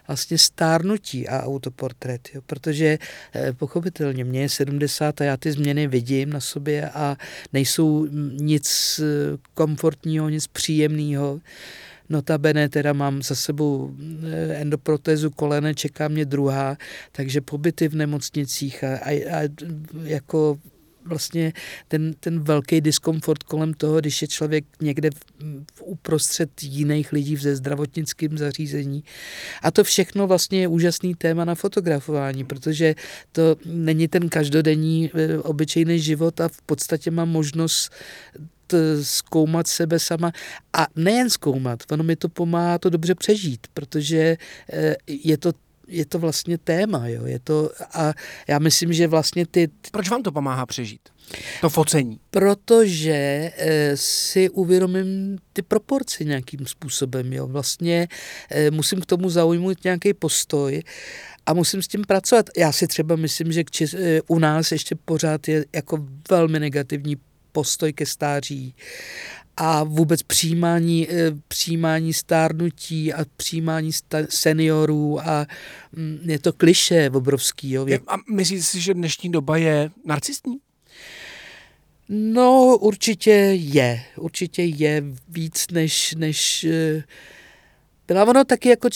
vlastně 0.08 0.38
stárnutí 0.38 1.28
a 1.28 1.44
autoportrét, 1.44 2.30
jo, 2.34 2.42
protože 2.46 2.98
eh, 3.36 3.54
pochopitelně 3.54 4.24
mě 4.24 4.42
je 4.42 4.50
70 4.50 5.22
a 5.22 5.24
já 5.24 5.38
ty 5.38 5.52
změny 5.52 5.88
vidím 5.88 6.30
na 6.30 6.40
sobě 6.40 6.90
a 6.90 7.18
nejsou 7.54 8.08
nic 8.32 9.00
eh, 9.04 9.38
komfortního, 9.54 10.30
nic 10.30 10.48
příjemného. 10.48 11.40
Notabene 12.10 12.70
teda 12.70 12.94
mám 12.94 13.22
za 13.22 13.36
sebou 13.36 13.96
endoprotézu 14.54 15.32
kolene, 15.32 15.74
čeká 15.74 16.08
mě 16.08 16.26
druhá, 16.26 16.78
takže 17.12 17.42
pobyty 17.42 17.88
v 17.88 17.96
nemocnicích 17.96 18.84
a, 18.84 18.98
a, 18.98 19.12
a 19.12 19.50
jako 20.04 20.58
vlastně 21.06 21.54
ten, 21.88 22.14
ten 22.20 22.40
velký 22.40 22.82
diskomfort 22.82 23.44
kolem 23.44 23.74
toho, 23.74 24.00
když 24.00 24.22
je 24.22 24.28
člověk 24.28 24.66
někde 24.82 25.10
v, 25.12 25.20
v 25.74 25.82
uprostřed 25.82 26.64
jiných 26.64 27.12
lidí 27.12 27.36
ze 27.36 27.56
zdravotnickém 27.56 28.38
zařízení. 28.38 29.04
A 29.62 29.72
to 29.72 29.84
všechno 29.84 30.28
vlastně 30.28 30.62
je 30.62 30.68
úžasný 30.68 31.16
téma 31.16 31.46
na 31.46 31.56
fotografování, 31.56 32.44
protože 32.44 32.96
to 33.32 33.56
není 33.66 34.08
ten 34.08 34.30
každodenní 34.30 35.12
e, 35.14 35.38
obyčejný 35.38 36.00
život 36.00 36.42
a 36.42 36.48
v 36.48 36.62
podstatě 36.62 37.12
mám 37.12 37.30
možnost 37.30 37.92
zkoumat 39.02 39.68
sebe 39.68 40.00
sama 40.00 40.32
a 40.74 40.88
nejen 40.96 41.30
zkoumat, 41.30 41.84
ono 41.92 42.04
mi 42.04 42.16
to 42.16 42.30
pomáhá 42.30 42.78
to 42.78 42.90
dobře 42.90 43.16
přežít, 43.16 43.68
protože 43.74 44.38
e, 44.74 44.96
je 45.08 45.38
to 45.38 45.52
je 45.88 46.06
to 46.06 46.20
vlastně 46.20 46.58
téma, 46.58 47.08
jo. 47.08 47.26
Je 47.26 47.40
to, 47.40 47.72
a 47.94 48.14
já 48.48 48.60
myslím, 48.60 48.94
že 48.94 49.08
vlastně 49.08 49.46
ty... 49.46 49.70
Proč 49.92 50.10
vám 50.10 50.24
to 50.24 50.32
pomáhá 50.32 50.66
přežít? 50.66 51.02
To 51.62 51.70
focení. 51.70 52.20
Protože 52.30 53.52
e, 53.58 53.98
si 53.98 54.50
uvědomím 54.50 55.38
ty 55.54 55.62
proporce 55.62 56.24
nějakým 56.24 56.66
způsobem, 56.66 57.34
jo. 57.34 57.48
Vlastně 57.48 58.08
e, 58.52 58.72
musím 58.72 59.02
k 59.02 59.06
tomu 59.06 59.30
zaujmout 59.30 59.84
nějaký 59.84 60.14
postoj 60.14 60.82
a 61.46 61.54
musím 61.54 61.82
s 61.82 61.88
tím 61.88 62.02
pracovat. 62.08 62.50
Já 62.58 62.72
si 62.72 62.88
třeba 62.88 63.16
myslím, 63.16 63.52
že 63.52 63.64
Čes, 63.72 63.94
e, 63.94 64.22
u 64.28 64.40
nás 64.40 64.72
ještě 64.72 64.96
pořád 65.06 65.48
je 65.48 65.66
jako 65.76 66.08
velmi 66.30 66.60
negativní 66.60 67.16
postoj 67.52 67.94
ke 67.94 68.06
stáří 68.06 68.76
a 69.58 69.84
vůbec 69.84 70.24
přijímání, 70.24 71.08
eh, 71.10 71.32
přijímání 71.48 72.14
stárnutí 72.14 73.14
a 73.14 73.26
přijímání 73.38 73.92
seniorů 74.30 75.20
a 75.20 75.48
mm, 75.92 76.20
je 76.24 76.40
to 76.40 76.54
kliše 76.54 77.10
obrovský. 77.10 77.72
Jo. 77.72 77.88
A 78.08 78.16
myslíte 78.32 78.64
si, 78.64 78.82
že 78.82 78.94
dnešní 78.94 79.32
doba 79.32 79.58
je 79.58 79.92
narcistní? 80.06 80.58
No, 82.10 82.78
určitě 82.78 83.32
je. 83.54 84.04
Určitě 84.18 84.64
je 84.64 85.04
víc 85.30 85.66
než, 85.72 86.16
než 86.18 86.64
eh, 86.64 87.04
byla 88.08 88.26
ono 88.26 88.46
taky 88.46 88.70
jako, 88.70 88.90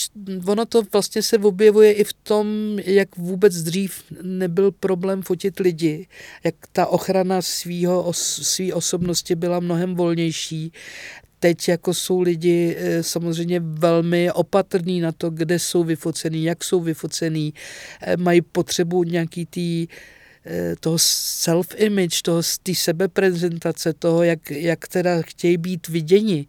ono 0.46 0.66
to 0.66 0.82
vlastně 0.92 1.22
se 1.22 1.38
objevuje 1.38 1.92
i 1.92 2.04
v 2.04 2.12
tom, 2.12 2.46
jak 2.84 3.16
vůbec 3.16 3.56
dřív 3.56 4.04
nebyl 4.22 4.70
problém 4.70 5.22
fotit 5.22 5.58
lidi, 5.58 6.06
jak 6.44 6.54
ta 6.72 6.86
ochrana 6.86 7.42
svýho, 7.42 8.12
svý 8.12 8.72
osobnosti 8.72 9.34
byla 9.34 9.60
mnohem 9.60 9.94
volnější. 9.94 10.72
Teď 11.40 11.68
jako 11.68 11.94
jsou 11.94 12.20
lidi 12.20 12.76
eh, 12.78 13.02
samozřejmě 13.02 13.60
velmi 13.60 14.32
opatrní 14.32 15.00
na 15.00 15.12
to, 15.12 15.30
kde 15.30 15.58
jsou 15.58 15.84
vyfocený, 15.84 16.44
jak 16.44 16.64
jsou 16.64 16.80
vyfocený, 16.80 17.54
eh, 18.02 18.16
mají 18.16 18.40
potřebu 18.40 19.04
nějaký 19.04 19.46
tý 19.46 19.86
eh, 20.46 20.74
toho 20.80 20.96
self-image, 20.98 22.22
toho, 22.22 22.42
té 22.62 22.74
sebeprezentace, 22.74 23.92
toho, 23.92 24.22
jak, 24.22 24.50
jak 24.50 24.88
teda 24.88 25.22
chtějí 25.22 25.56
být 25.56 25.88
viděni. 25.88 26.46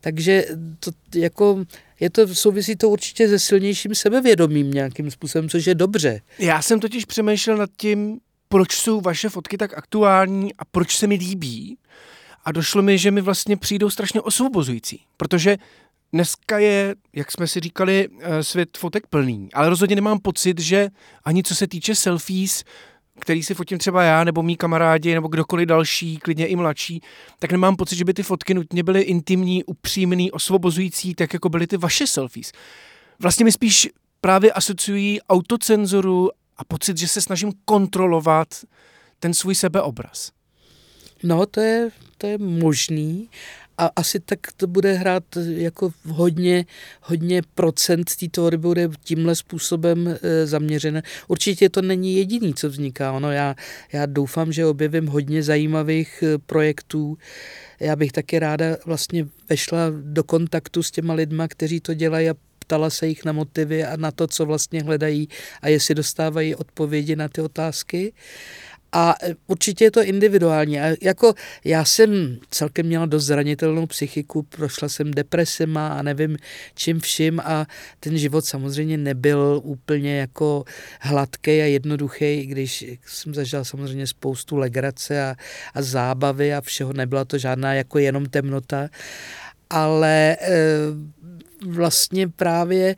Takže 0.00 0.44
to 0.80 0.90
jako 1.14 1.64
je 2.00 2.10
to, 2.10 2.34
souvisí 2.34 2.76
to 2.76 2.88
určitě 2.88 3.28
se 3.28 3.38
silnějším 3.38 3.94
sebevědomím 3.94 4.70
nějakým 4.70 5.10
způsobem, 5.10 5.48
což 5.48 5.66
je 5.66 5.74
dobře. 5.74 6.20
Já 6.38 6.62
jsem 6.62 6.80
totiž 6.80 7.04
přemýšlel 7.04 7.56
nad 7.56 7.70
tím, 7.76 8.20
proč 8.48 8.72
jsou 8.72 9.00
vaše 9.00 9.28
fotky 9.28 9.58
tak 9.58 9.78
aktuální 9.78 10.54
a 10.54 10.64
proč 10.64 10.96
se 10.96 11.06
mi 11.06 11.14
líbí. 11.14 11.78
A 12.44 12.52
došlo 12.52 12.82
mi, 12.82 12.98
že 12.98 13.10
mi 13.10 13.20
vlastně 13.20 13.56
přijdou 13.56 13.90
strašně 13.90 14.20
osvobozující, 14.20 15.00
protože 15.16 15.56
dneska 16.12 16.58
je, 16.58 16.94
jak 17.12 17.32
jsme 17.32 17.46
si 17.46 17.60
říkali, 17.60 18.08
eh, 18.20 18.44
svět 18.44 18.78
fotek 18.78 19.06
plný, 19.06 19.48
ale 19.52 19.68
rozhodně 19.68 19.96
nemám 19.96 20.18
pocit, 20.18 20.60
že 20.60 20.88
ani 21.24 21.42
co 21.42 21.54
se 21.54 21.66
týče 21.66 21.94
selfies, 21.94 22.64
který 23.20 23.42
si 23.42 23.54
fotím 23.54 23.78
třeba 23.78 24.02
já, 24.02 24.24
nebo 24.24 24.42
mý 24.42 24.56
kamarádi, 24.56 25.14
nebo 25.14 25.28
kdokoliv 25.28 25.68
další, 25.68 26.16
klidně 26.16 26.46
i 26.46 26.56
mladší, 26.56 27.02
tak 27.38 27.52
nemám 27.52 27.76
pocit, 27.76 27.96
že 27.96 28.04
by 28.04 28.14
ty 28.14 28.22
fotky 28.22 28.54
nutně 28.54 28.82
byly 28.82 29.00
intimní, 29.00 29.64
upřímný, 29.64 30.30
osvobozující, 30.30 31.14
tak 31.14 31.32
jako 31.32 31.48
byly 31.48 31.66
ty 31.66 31.76
vaše 31.76 32.06
selfies. 32.06 32.52
Vlastně 33.18 33.44
mi 33.44 33.52
spíš 33.52 33.88
právě 34.20 34.52
asociují 34.52 35.22
autocenzuru 35.22 36.30
a 36.56 36.64
pocit, 36.64 36.98
že 36.98 37.08
se 37.08 37.20
snažím 37.20 37.52
kontrolovat 37.64 38.48
ten 39.18 39.34
svůj 39.34 39.54
sebeobraz. 39.54 40.32
No, 41.22 41.46
to 41.46 41.60
je, 41.60 41.90
to 42.18 42.26
je 42.26 42.38
možný 42.38 43.28
a 43.78 43.90
asi 43.96 44.20
tak 44.20 44.38
to 44.56 44.66
bude 44.66 44.92
hrát 44.92 45.24
jako 45.46 45.92
hodně, 46.06 46.66
hodně 47.00 47.42
procent 47.54 48.16
té 48.16 48.28
tvorby 48.28 48.58
bude 48.58 48.88
tímhle 49.04 49.34
způsobem 49.34 50.08
e, 50.22 50.46
zaměřené. 50.46 51.02
Určitě 51.28 51.68
to 51.68 51.82
není 51.82 52.16
jediný, 52.16 52.54
co 52.54 52.68
vzniká. 52.68 53.12
Ono, 53.12 53.32
já, 53.32 53.54
já 53.92 54.06
doufám, 54.06 54.52
že 54.52 54.66
objevím 54.66 55.06
hodně 55.06 55.42
zajímavých 55.42 56.22
e, 56.22 56.38
projektů. 56.38 57.18
Já 57.80 57.96
bych 57.96 58.12
taky 58.12 58.38
ráda 58.38 58.66
vlastně 58.86 59.26
vešla 59.48 59.78
do 60.02 60.24
kontaktu 60.24 60.82
s 60.82 60.90
těma 60.90 61.14
lidma, 61.14 61.48
kteří 61.48 61.80
to 61.80 61.94
dělají 61.94 62.30
a 62.30 62.34
ptala 62.58 62.90
se 62.90 63.06
jich 63.06 63.24
na 63.24 63.32
motivy 63.32 63.84
a 63.84 63.96
na 63.96 64.10
to, 64.10 64.26
co 64.26 64.46
vlastně 64.46 64.82
hledají 64.82 65.28
a 65.62 65.68
jestli 65.68 65.94
dostávají 65.94 66.54
odpovědi 66.54 67.16
na 67.16 67.28
ty 67.28 67.40
otázky 67.40 68.12
A 68.96 69.14
určitě 69.46 69.84
je 69.84 69.90
to 69.90 70.02
individuální. 70.02 70.80
A 70.80 70.96
jako 71.02 71.34
já 71.64 71.84
jsem 71.84 72.38
celkem 72.50 72.86
měla 72.86 73.06
dost 73.06 73.24
zranitelnou 73.24 73.86
psychiku, 73.86 74.42
prošla 74.42 74.88
jsem 74.88 75.10
depresema 75.10 75.88
a 75.88 76.02
nevím 76.02 76.36
čím 76.74 77.00
vším 77.00 77.40
a 77.40 77.66
ten 78.00 78.18
život 78.18 78.44
samozřejmě 78.44 78.98
nebyl 78.98 79.60
úplně 79.64 80.16
jako 80.16 80.64
hladký 81.00 81.50
a 81.50 81.64
jednoduchý, 81.64 82.24
i 82.24 82.46
když 82.46 82.84
jsem 83.06 83.34
zažila 83.34 83.64
samozřejmě 83.64 84.06
spoustu 84.06 84.56
legrace 84.56 85.24
a, 85.24 85.36
a 85.74 85.82
zábavy 85.82 86.54
a 86.54 86.60
všeho, 86.60 86.92
nebyla 86.92 87.24
to 87.24 87.38
žádná 87.38 87.74
jako 87.74 87.98
jenom 87.98 88.26
temnota, 88.26 88.88
ale 89.70 90.36
e, 90.40 90.58
vlastně 91.66 92.28
právě 92.28 92.96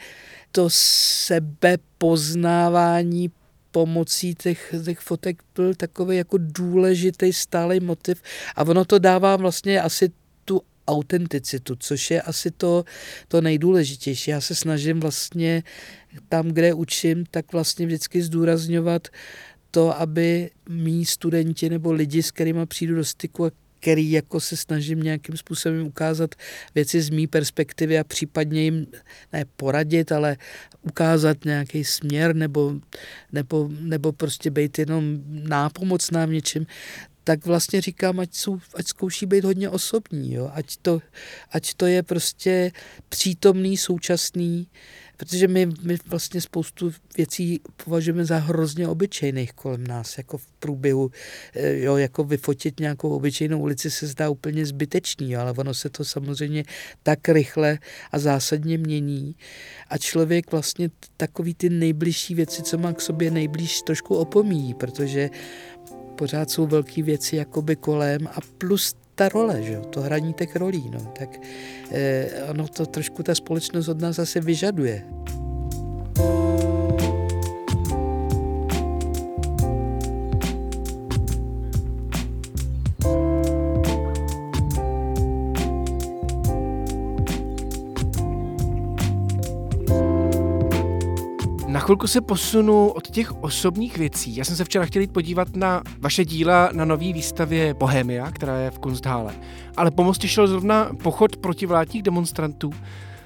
to 0.52 0.68
sebepoznávání 0.70 3.30
pomocí 3.76 4.34
těch, 4.34 4.74
těch 4.84 4.98
fotek 4.98 5.42
byl 5.54 5.74
takový 5.74 6.16
jako 6.16 6.38
důležitý 6.40 7.32
stálý 7.32 7.80
motiv 7.80 8.22
a 8.56 8.62
ono 8.64 8.84
to 8.84 8.98
dává 8.98 9.36
vlastně 9.36 9.82
asi 9.82 10.10
tu 10.44 10.62
autenticitu, 10.88 11.76
což 11.76 12.10
je 12.10 12.22
asi 12.22 12.50
to, 12.50 12.84
to 13.28 13.40
nejdůležitější. 13.40 14.30
Já 14.30 14.40
se 14.40 14.54
snažím 14.54 15.00
vlastně 15.00 15.62
tam, 16.28 16.48
kde 16.48 16.74
učím, 16.74 17.24
tak 17.30 17.52
vlastně 17.52 17.86
vždycky 17.86 18.22
zdůrazňovat 18.22 19.08
to, 19.70 20.00
aby 20.00 20.50
mý 20.68 21.06
studenti 21.06 21.68
nebo 21.68 21.92
lidi, 21.92 22.22
s 22.22 22.30
kterými 22.30 22.66
přijdu 22.66 22.94
do 22.94 23.04
styku 23.04 23.44
a 23.44 23.50
který 23.86 24.10
jako 24.10 24.40
se 24.40 24.56
snažím 24.56 25.02
nějakým 25.02 25.36
způsobem 25.36 25.86
ukázat 25.86 26.34
věci 26.74 27.00
z 27.00 27.10
mý 27.10 27.26
perspektivy 27.26 27.98
a 27.98 28.04
případně 28.04 28.62
jim 28.62 28.86
ne 29.32 29.44
poradit, 29.56 30.12
ale 30.12 30.36
ukázat 30.82 31.44
nějaký 31.44 31.84
směr 31.84 32.36
nebo, 32.36 32.74
nebo, 33.32 33.68
nebo 33.80 34.12
prostě 34.12 34.50
být 34.50 34.78
jenom 34.78 35.18
nápomocná 35.28 36.26
v 36.26 36.30
něčem, 36.30 36.66
tak 37.24 37.46
vlastně 37.46 37.80
říkám, 37.80 38.20
ať, 38.20 38.34
jsou, 38.34 38.58
ať 38.74 38.86
zkouší 38.86 39.26
být 39.26 39.44
hodně 39.44 39.70
osobní, 39.70 40.34
jo? 40.34 40.50
Ať, 40.54 40.76
to, 40.82 41.00
ať 41.50 41.74
to 41.74 41.86
je 41.86 42.02
prostě 42.02 42.72
přítomný, 43.08 43.76
současný, 43.76 44.66
protože 45.16 45.48
my, 45.48 45.66
my 45.82 45.96
vlastně 46.06 46.40
spoustu 46.40 46.92
věcí 47.16 47.60
považujeme 47.84 48.24
za 48.24 48.38
hrozně 48.38 48.88
obyčejných 48.88 49.52
kolem 49.52 49.86
nás, 49.86 50.18
jako 50.18 50.38
v 50.38 50.46
průběhu, 50.58 51.10
eh, 51.54 51.78
jo, 51.78 51.96
jako 51.96 52.24
vyfotit 52.24 52.80
nějakou 52.80 53.08
obyčejnou 53.08 53.60
ulici 53.60 53.90
se 53.90 54.06
zdá 54.06 54.30
úplně 54.30 54.66
zbytečný, 54.66 55.36
ale 55.36 55.52
ono 55.52 55.74
se 55.74 55.88
to 55.90 56.04
samozřejmě 56.04 56.64
tak 57.02 57.28
rychle 57.28 57.78
a 58.12 58.18
zásadně 58.18 58.78
mění. 58.78 59.36
A 59.88 59.98
člověk 59.98 60.52
vlastně 60.52 60.90
takový 61.16 61.54
ty 61.54 61.70
nejbližší 61.70 62.34
věci, 62.34 62.62
co 62.62 62.78
má 62.78 62.92
k 62.92 63.00
sobě 63.00 63.30
nejblíž, 63.30 63.82
trošku 63.82 64.14
opomíjí, 64.16 64.74
protože 64.74 65.30
pořád 66.16 66.50
jsou 66.50 66.66
velké 66.66 67.02
věci 67.02 67.36
jakoby 67.36 67.76
kolem 67.76 68.26
a 68.26 68.40
plus 68.58 68.94
ta 69.16 69.28
role, 69.28 69.62
že? 69.62 69.80
to 69.90 70.00
hraní 70.00 70.32
těch 70.32 70.56
rolí. 70.56 70.90
No. 70.92 71.00
Tak 71.18 71.40
eh, 71.90 72.44
ono 72.50 72.68
to 72.68 72.86
trošku 72.86 73.22
ta 73.22 73.34
společnost 73.34 73.88
od 73.88 74.00
nás 74.00 74.16
zase 74.16 74.40
vyžaduje. 74.40 75.04
Chvilku 91.86 92.06
se 92.06 92.20
posunu 92.20 92.88
od 92.88 93.10
těch 93.10 93.42
osobních 93.42 93.98
věcí. 93.98 94.36
Já 94.36 94.44
jsem 94.44 94.56
se 94.56 94.64
včera 94.64 94.84
chtěl 94.86 95.02
jít 95.02 95.12
podívat 95.12 95.56
na 95.56 95.82
vaše 95.98 96.24
díla 96.24 96.70
na 96.72 96.84
nové 96.84 97.12
výstavě 97.12 97.74
Bohemia, 97.74 98.30
která 98.30 98.58
je 98.58 98.70
v 98.70 98.78
Kunsthále. 98.78 99.34
Ale 99.76 99.90
po 99.90 100.04
mostě 100.04 100.28
šel 100.28 100.46
zrovna 100.46 100.90
pochod 101.02 101.36
protivládních 101.36 102.02
demonstrantů, 102.02 102.72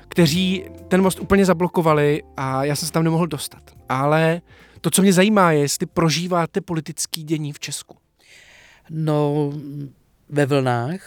kteří 0.08 0.64
ten 0.88 1.02
most 1.02 1.20
úplně 1.20 1.44
zablokovali 1.44 2.22
a 2.36 2.64
já 2.64 2.76
jsem 2.76 2.86
se 2.86 2.92
tam 2.92 3.04
nemohl 3.04 3.26
dostat. 3.26 3.62
Ale 3.88 4.40
to, 4.80 4.90
co 4.90 5.02
mě 5.02 5.12
zajímá, 5.12 5.52
je, 5.52 5.60
jestli 5.60 5.86
prožíváte 5.86 6.60
politický 6.60 7.22
dění 7.22 7.52
v 7.52 7.58
Česku. 7.58 7.96
No, 8.90 9.52
ve 10.28 10.46
vlnách. 10.46 11.00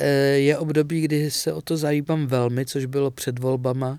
Eh, 0.00 0.06
je 0.38 0.58
období, 0.58 1.00
kdy 1.00 1.30
se 1.30 1.52
o 1.52 1.62
to 1.62 1.76
zajímám 1.76 2.26
velmi, 2.26 2.66
což 2.66 2.84
bylo 2.84 3.10
před 3.10 3.38
volbama 3.38 3.98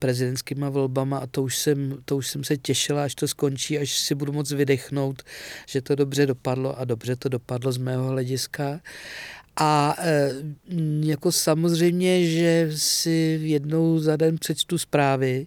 prezidentskýma 0.00 0.68
volbama 0.68 1.18
a 1.18 1.26
to 1.26 1.42
už, 1.42 1.56
jsem, 1.56 1.98
to 2.04 2.16
už 2.16 2.26
jsem 2.26 2.44
se 2.44 2.56
těšila, 2.56 3.04
až 3.04 3.14
to 3.14 3.28
skončí, 3.28 3.78
až 3.78 3.98
si 3.98 4.14
budu 4.14 4.32
moc 4.32 4.52
vydechnout, 4.52 5.22
že 5.66 5.82
to 5.82 5.94
dobře 5.94 6.26
dopadlo 6.26 6.78
a 6.78 6.84
dobře 6.84 7.16
to 7.16 7.28
dopadlo 7.28 7.72
z 7.72 7.76
mého 7.76 8.08
hlediska. 8.08 8.80
A 9.56 9.96
e, 9.98 10.30
jako 11.00 11.32
samozřejmě, 11.32 12.26
že 12.30 12.70
si 12.74 13.40
jednou 13.42 13.98
za 13.98 14.16
den 14.16 14.38
přečtu 14.38 14.78
zprávy, 14.78 15.46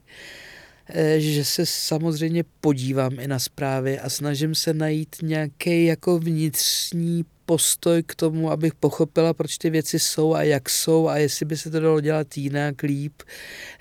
e, 0.89 1.19
že 1.19 1.45
se 1.45 1.65
samozřejmě 1.65 2.43
podívám 2.61 3.19
i 3.19 3.27
na 3.27 3.39
zprávy 3.39 3.99
a 3.99 4.09
snažím 4.09 4.55
se 4.55 4.73
najít 4.73 5.15
nějaký 5.21 5.85
jako 5.85 6.19
vnitřní 6.19 7.25
postoj 7.45 8.03
k 8.03 8.15
tomu, 8.15 8.51
abych 8.51 8.75
pochopila, 8.75 9.33
proč 9.33 9.57
ty 9.57 9.69
věci 9.69 9.99
jsou 9.99 10.33
a 10.33 10.43
jak 10.43 10.69
jsou 10.69 11.07
a 11.07 11.17
jestli 11.17 11.45
by 11.45 11.57
se 11.57 11.71
to 11.71 11.79
dalo 11.79 12.01
dělat 12.01 12.37
jinak, 12.37 12.83
líp, 12.83 13.13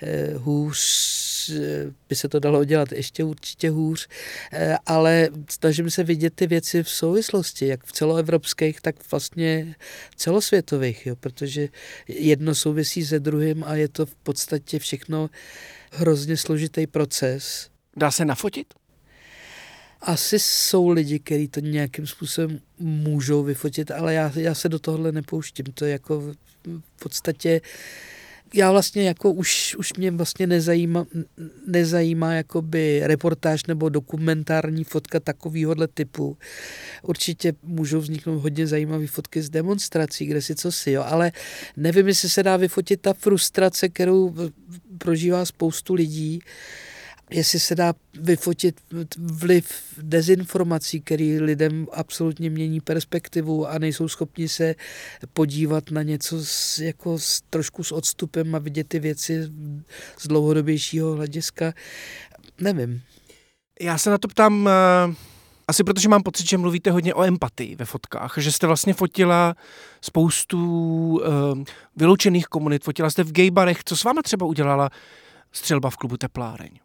eh, 0.01 0.33
hůř, 0.35 0.79
eh, 1.49 1.91
by 2.09 2.15
se 2.15 2.29
to 2.29 2.39
dalo 2.39 2.65
dělat 2.65 2.91
ještě 2.91 3.23
určitě 3.23 3.69
hůř, 3.69 4.07
eh, 4.51 4.77
ale 4.85 5.29
snažím 5.49 5.89
se 5.89 6.03
vidět 6.03 6.33
ty 6.35 6.47
věci 6.47 6.83
v 6.83 6.89
souvislosti, 6.89 7.67
jak 7.67 7.83
v 7.83 7.91
celoevropských, 7.91 8.81
tak 8.81 8.95
vlastně 9.11 9.75
celosvětových, 10.15 11.05
jo, 11.05 11.15
protože 11.15 11.67
jedno 12.07 12.55
souvisí 12.55 13.05
se 13.05 13.19
druhým 13.19 13.63
a 13.63 13.75
je 13.75 13.87
to 13.87 14.05
v 14.05 14.15
podstatě 14.15 14.79
všechno 14.79 15.29
hrozně 15.91 16.37
složitý 16.37 16.87
proces. 16.87 17.69
Dá 17.97 18.11
se 18.11 18.25
nafotit? 18.25 18.82
Asi 20.03 20.39
jsou 20.39 20.89
lidi, 20.89 21.19
kteří 21.19 21.47
to 21.47 21.59
nějakým 21.59 22.07
způsobem 22.07 22.59
můžou 22.79 23.43
vyfotit, 23.43 23.91
ale 23.91 24.13
já, 24.13 24.31
já 24.35 24.55
se 24.55 24.69
do 24.69 24.79
tohle 24.79 25.11
nepouštím. 25.11 25.65
To 25.73 25.85
jako 25.85 26.19
v 26.97 27.03
podstatě 27.03 27.61
já 28.53 28.71
vlastně 28.71 29.07
jako 29.07 29.31
už, 29.31 29.75
už 29.75 29.93
mě 29.93 30.11
vlastně 30.11 30.47
nezajímá, 30.47 31.05
nezajímá 31.67 32.33
jakoby 32.33 33.01
reportáž 33.03 33.65
nebo 33.65 33.89
dokumentární 33.89 34.83
fotka 34.83 35.19
takovýhohle 35.19 35.87
typu. 35.87 36.37
Určitě 37.01 37.53
můžou 37.63 37.99
vzniknout 37.99 38.39
hodně 38.39 38.67
zajímavé 38.67 39.07
fotky 39.07 39.41
z 39.41 39.49
demonstrací, 39.49 40.25
kde 40.25 40.41
si 40.41 40.55
co 40.55 40.71
si, 40.71 40.91
jo, 40.91 41.03
ale 41.07 41.31
nevím, 41.77 42.07
jestli 42.07 42.29
se 42.29 42.43
dá 42.43 42.57
vyfotit 42.57 43.01
ta 43.01 43.13
frustrace, 43.13 43.89
kterou 43.89 44.35
prožívá 44.97 45.45
spoustu 45.45 45.93
lidí, 45.93 46.39
jestli 47.29 47.59
se 47.59 47.75
dá 47.75 47.93
vyfotit 48.13 48.81
vliv 49.17 49.71
dezinformací, 49.97 51.01
který 51.01 51.39
lidem 51.39 51.87
absolutně 51.91 52.49
mění 52.49 52.81
perspektivu 52.81 53.67
a 53.67 53.77
nejsou 53.77 54.07
schopni 54.07 54.49
se 54.49 54.75
podívat 55.33 55.91
na 55.91 56.03
něco 56.03 56.45
s, 56.45 56.79
jako 56.79 57.19
s, 57.19 57.41
trošku 57.49 57.83
s 57.83 57.91
odstupem 57.91 58.55
a 58.55 58.59
vidět 58.59 58.87
ty 58.87 58.99
věci 58.99 59.51
z 60.19 60.27
dlouhodobějšího 60.27 61.15
hlediska. 61.15 61.73
Nevím. 62.61 63.01
Já 63.81 63.97
se 63.97 64.09
na 64.09 64.17
to 64.17 64.27
ptám 64.27 64.65
uh, 64.65 65.15
asi 65.67 65.83
protože 65.83 66.09
mám 66.09 66.23
pocit, 66.23 66.49
že 66.49 66.57
mluvíte 66.57 66.91
hodně 66.91 67.13
o 67.13 67.23
empatii 67.23 67.75
ve 67.75 67.85
fotkách, 67.85 68.33
že 68.37 68.51
jste 68.51 68.67
vlastně 68.67 68.93
fotila 68.93 69.55
spoustu 70.01 70.59
uh, 71.13 71.63
vyloučených 71.95 72.45
komunit, 72.45 72.83
fotila 72.83 73.09
jste 73.09 73.23
v 73.23 73.31
gaybarech. 73.31 73.83
Co 73.85 73.97
s 73.97 74.03
váma 74.03 74.21
třeba 74.21 74.45
udělala 74.45 74.89
střelba 75.51 75.89
v 75.89 75.97
klubu 75.97 76.17
Tepláreň? 76.17 76.82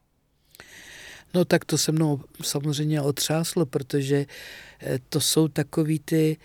No 1.35 1.45
tak 1.45 1.65
to 1.65 1.79
se 1.79 1.93
mnou 1.93 2.21
samozřejmě 2.43 3.03
otřáslo, 3.03 3.67
protože 3.67 4.27
eh, 4.81 4.99
to 5.09 5.21
jsou 5.21 5.49
takový 5.49 5.99
ty, 5.99 6.37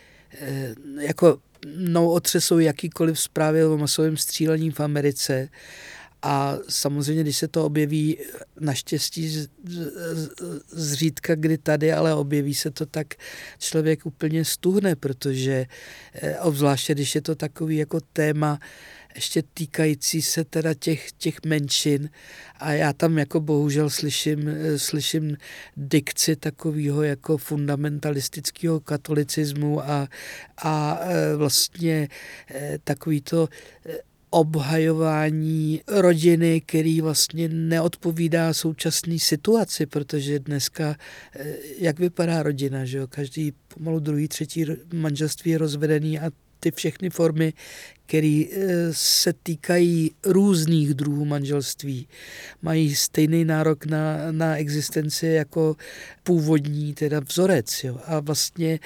eh, 0.42 0.76
jako 1.00 1.38
mnou 1.78 2.10
otřesou 2.10 2.60
jakýkoliv 2.60 3.20
zprávy 3.20 3.66
o 3.66 3.78
masovém 3.78 4.18
střílení 4.18 4.72
v 4.72 4.80
Americe. 4.80 5.50
A 6.26 6.58
samozřejmě, 6.70 7.24
když 7.24 7.38
se 7.38 7.48
to 7.48 7.66
objeví 7.66 8.18
naštěstí 8.60 9.48
zřídka 10.68 11.36
kdy 11.36 11.58
tady, 11.58 11.94
ale 11.94 12.16
objeví 12.16 12.54
se 12.54 12.72
to, 12.72 12.86
tak 12.86 13.08
člověk 13.60 14.06
úplně 14.06 14.46
stuhne, 14.46 14.96
protože 14.96 15.66
eh, 16.14 16.40
obzvláště, 16.40 16.94
když 16.94 17.16
je 17.16 17.22
to 17.22 17.36
takový 17.36 17.78
jako 17.78 18.00
téma, 18.14 18.60
ještě 19.16 19.44
týkající 19.54 20.22
se 20.22 20.44
teda 20.44 20.74
těch, 20.74 21.12
těch 21.12 21.36
menšin 21.46 22.10
a 22.60 22.72
já 22.72 22.94
tam 22.94 23.18
jako 23.18 23.40
bohužel 23.40 23.90
slyším, 23.90 24.50
slyším 24.78 25.38
dikci 25.78 26.36
takového 26.36 27.04
jako 27.04 27.38
fundamentalistického 27.38 28.80
katolicismu 28.80 29.82
a, 29.82 30.08
a 30.58 31.00
e, 31.02 31.36
vlastně 31.36 32.08
e, 32.52 32.80
takový 32.84 33.22
to 33.22 33.50
obhajování 34.34 35.82
rodiny, 35.88 36.62
který 36.62 37.02
vlastně 37.02 37.50
neodpovídá 37.50 38.54
současné 38.54 39.20
situaci, 39.20 39.86
protože 39.86 40.40
dneska, 40.40 40.96
eh, 41.36 41.54
jak 41.80 42.00
vypadá 42.00 42.44
rodina, 42.44 42.86
že 42.86 42.98
jo? 42.98 43.08
každý 43.08 43.54
pomalu 43.68 44.00
druhý, 44.00 44.28
třetí 44.28 44.66
manželství 44.94 45.52
je 45.52 45.58
rozvedený 45.58 46.20
a 46.20 46.32
ty 46.60 46.72
všechny 46.72 47.10
formy, 47.10 47.54
které 48.08 48.44
eh, 48.52 48.68
se 48.92 49.34
týkají 49.34 50.12
různých 50.26 50.94
druhů 50.94 51.26
manželství, 51.26 52.08
mají 52.62 52.96
stejný 52.96 53.46
nárok 53.46 53.86
na, 53.86 54.32
na 54.32 54.58
existenci 54.58 55.28
jako 55.28 55.76
původní 56.24 56.94
teda 56.94 57.20
vzorec. 57.20 57.84
Jo. 57.84 58.00
A 58.06 58.20
vlastně 58.20 58.80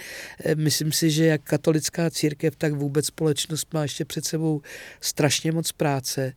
eh, 0.43 0.55
myslím 0.55 0.91
si, 0.91 1.11
že 1.11 1.25
jak 1.25 1.41
katolická 1.41 2.09
církev, 2.09 2.55
tak 2.55 2.73
vůbec 2.73 3.05
společnost 3.05 3.73
má 3.73 3.81
ještě 3.81 4.05
před 4.05 4.25
sebou 4.25 4.61
strašně 5.01 5.51
moc 5.51 5.71
práce. 5.71 6.33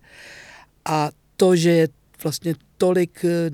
A 0.85 1.11
to, 1.37 1.57
že 1.57 1.71
je 1.71 1.89
vlastně 2.23 2.55
tolik 2.77 3.25
eh, 3.25 3.51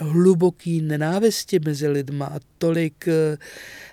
hluboký 0.00 0.80
nenávisti 0.80 1.60
mezi 1.64 1.88
lidma 1.88 2.26
a 2.26 2.38
tolik 2.58 3.08
eh, 3.08 3.38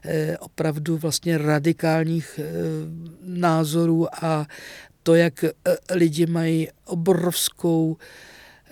eh, 0.05 0.37
opravdu 0.37 0.97
vlastně 0.97 1.37
radikálních 1.37 2.39
názorů 3.21 4.15
a 4.25 4.47
to, 5.03 5.15
jak 5.15 5.45
lidi 5.91 6.25
mají 6.25 6.67
obrovskou 6.85 7.97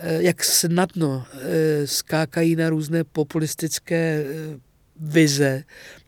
jak 0.03 0.43
snadno 0.43 1.25
skákají 1.85 2.55
na 2.55 2.69
různé 2.69 3.03
populistické 3.03 4.23
vize, 4.99 5.63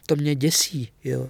to 0.06 0.15
mě 0.15 0.36
děsí. 0.36 0.89
Jo. 1.04 1.30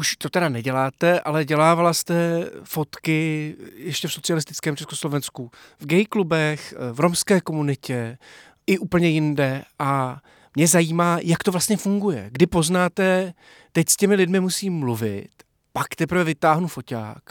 Už 0.00 0.16
to 0.16 0.28
teda 0.28 0.48
neděláte, 0.48 1.20
ale 1.20 1.44
dělávala 1.44 1.94
jste 1.94 2.46
fotky 2.64 3.56
ještě 3.74 4.08
v 4.08 4.12
socialistickém 4.12 4.76
Československu, 4.76 5.50
v 5.80 5.86
gay 5.86 6.04
klubech, 6.04 6.74
v 6.92 7.00
romské 7.00 7.40
komunitě 7.40 8.18
i 8.66 8.78
úplně 8.78 9.08
jinde 9.08 9.62
a 9.78 10.20
mě 10.56 10.66
zajímá, 10.68 11.18
jak 11.22 11.42
to 11.42 11.52
vlastně 11.52 11.76
funguje. 11.76 12.28
Kdy 12.32 12.46
poznáte, 12.46 13.32
teď 13.72 13.88
s 13.88 13.96
těmi 13.96 14.14
lidmi 14.14 14.40
musím 14.40 14.72
mluvit, 14.72 15.30
pak 15.72 15.94
teprve 15.94 16.24
vytáhnu 16.24 16.68
foťák, 16.68 17.22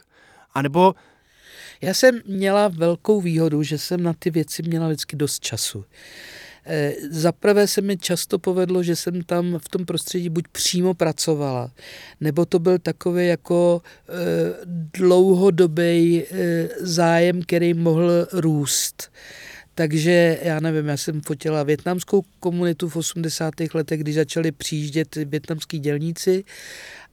anebo 0.54 0.96
já 1.82 1.94
jsem 1.94 2.22
měla 2.26 2.68
velkou 2.68 3.22
výhodu, 3.22 3.64
že 3.64 3.78
jsem 3.78 4.04
na 4.04 4.14
ty 4.20 4.30
věci 4.30 4.64
měla 4.64 4.88
vždycky 4.88 5.16
dost 5.16 5.40
času. 5.40 5.86
Eh, 6.72 6.94
zaprvé 7.10 7.68
se 7.68 7.82
mi 7.82 7.98
často 7.98 8.40
povedlo, 8.40 8.84
že 8.84 8.96
jsem 8.96 9.24
tam 9.24 9.58
v 9.58 9.70
tom 9.70 9.86
prostředí 9.86 10.30
buď 10.30 10.48
přímo 10.52 10.94
pracovala, 10.94 11.72
nebo 12.22 12.46
to 12.46 12.60
byl 12.60 12.80
takový 12.80 13.28
jako 13.28 13.82
eh, 14.10 14.12
dlouhodobý 14.94 16.24
eh, 16.24 16.68
zájem, 16.80 17.42
který 17.42 17.74
mohl 17.74 18.28
růst. 18.34 19.12
Takže 19.76 20.40
já 20.44 20.60
nevím, 20.60 20.88
já 20.88 20.98
jsem 20.98 21.22
fotila 21.22 21.64
větnamskou 21.64 22.24
komunitu 22.40 22.90
v 22.90 22.96
80. 22.96 23.54
letech, 23.74 24.00
když 24.00 24.16
začali 24.16 24.52
přijíždět 24.52 25.16
větnamský 25.16 25.80
dělníci 25.80 26.44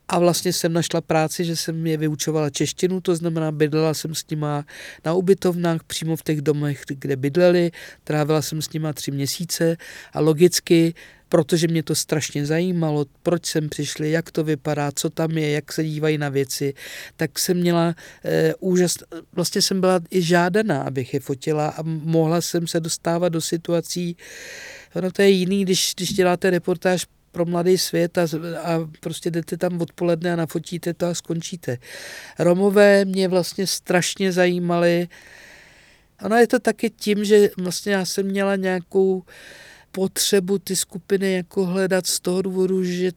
a 0.09 0.19
vlastně 0.19 0.53
jsem 0.53 0.73
našla 0.73 1.01
práci, 1.01 1.45
že 1.45 1.57
jsem 1.57 1.87
je 1.87 1.97
vyučovala 1.97 2.51
češtinu, 2.51 3.01
to 3.01 3.17
znamená, 3.17 3.53
bydlela 3.53 3.95
jsem 3.95 4.15
s 4.15 4.25
nima 4.31 4.65
na 5.05 5.15
ubytovnách, 5.15 5.85
přímo 5.85 6.17
v 6.17 6.23
těch 6.23 6.41
domech, 6.41 6.83
kde 6.89 7.17
bydleli, 7.17 7.71
trávila 8.05 8.43
jsem 8.43 8.63
s 8.63 8.73
nima 8.73 8.93
tři 8.93 9.11
měsíce. 9.11 9.77
A 10.13 10.21
logicky 10.21 10.95
protože 11.29 11.69
mě 11.69 11.83
to 11.83 11.95
strašně 11.95 12.47
zajímalo, 12.47 13.07
proč 13.23 13.47
jsem 13.47 13.69
přišli, 13.69 14.11
jak 14.11 14.31
to 14.31 14.45
vypadá, 14.45 14.93
co 14.95 15.11
tam 15.11 15.31
je, 15.31 15.51
jak 15.51 15.73
se 15.73 15.85
dívají 15.85 16.19
na 16.19 16.29
věci, 16.29 16.75
tak 17.17 17.39
jsem 17.39 17.57
měla 17.57 17.95
e, 18.25 18.55
úžas, 18.55 18.95
vlastně 19.33 19.63
jsem 19.63 19.81
byla 19.81 20.01
i 20.11 20.23
žádaná, 20.23 20.83
abych 20.83 21.15
je 21.15 21.21
fotila 21.21 21.69
a 21.69 21.83
mohla 21.83 22.41
jsem 22.41 22.67
se 22.67 22.81
dostávat 22.81 23.29
do 23.29 23.41
situací, 23.41 24.17
ono 24.95 25.11
to 25.11 25.23
je 25.23 25.29
jiný, 25.29 25.65
když, 25.65 25.93
když 25.97 26.13
děláte 26.13 26.51
reportáž 26.51 27.07
pro 27.37 27.45
mladý 27.45 27.79
svět 27.79 28.19
a, 28.19 28.23
a 28.63 28.89
prostě 29.01 29.31
jdete 29.31 29.57
tam 29.57 29.81
odpoledne 29.81 30.33
a 30.33 30.37
nafotíte 30.37 30.95
to 30.95 31.07
a 31.07 31.15
skončíte. 31.15 31.79
Romové 32.39 33.05
mě 33.05 33.29
vlastně 33.29 33.67
strašně 33.67 34.33
zajímaly. 34.33 35.09
Ono 36.25 36.37
je 36.37 36.47
to 36.47 36.59
taky 36.59 36.91
tím, 36.91 37.25
že 37.25 37.51
vlastně 37.59 37.93
já 37.93 38.05
jsem 38.05 38.27
měla 38.27 38.57
nějakou 38.57 39.23
potřebu 39.93 40.59
ty 40.59 40.77
skupiny 40.77 41.33
jako 41.33 41.67
hledat 41.67 42.07
z 42.07 42.21
toho 42.21 42.43
důvodu, 42.43 42.85
že 42.85 43.13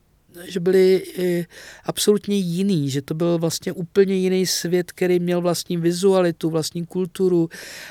že 0.46 0.60
byli 0.60 1.04
eh, 1.20 1.46
absolutně 1.84 2.38
jiný, 2.38 2.90
že 2.90 3.02
to 3.02 3.14
byl 3.14 3.38
vlastně 3.38 3.72
úplně 3.72 4.16
jiný 4.16 4.46
svět, 4.46 4.92
který 4.92 5.20
měl 5.20 5.42
vlastní 5.42 5.78
vizualitu, 5.78 6.50
vlastní 6.50 6.86
kulturu, 6.86 7.50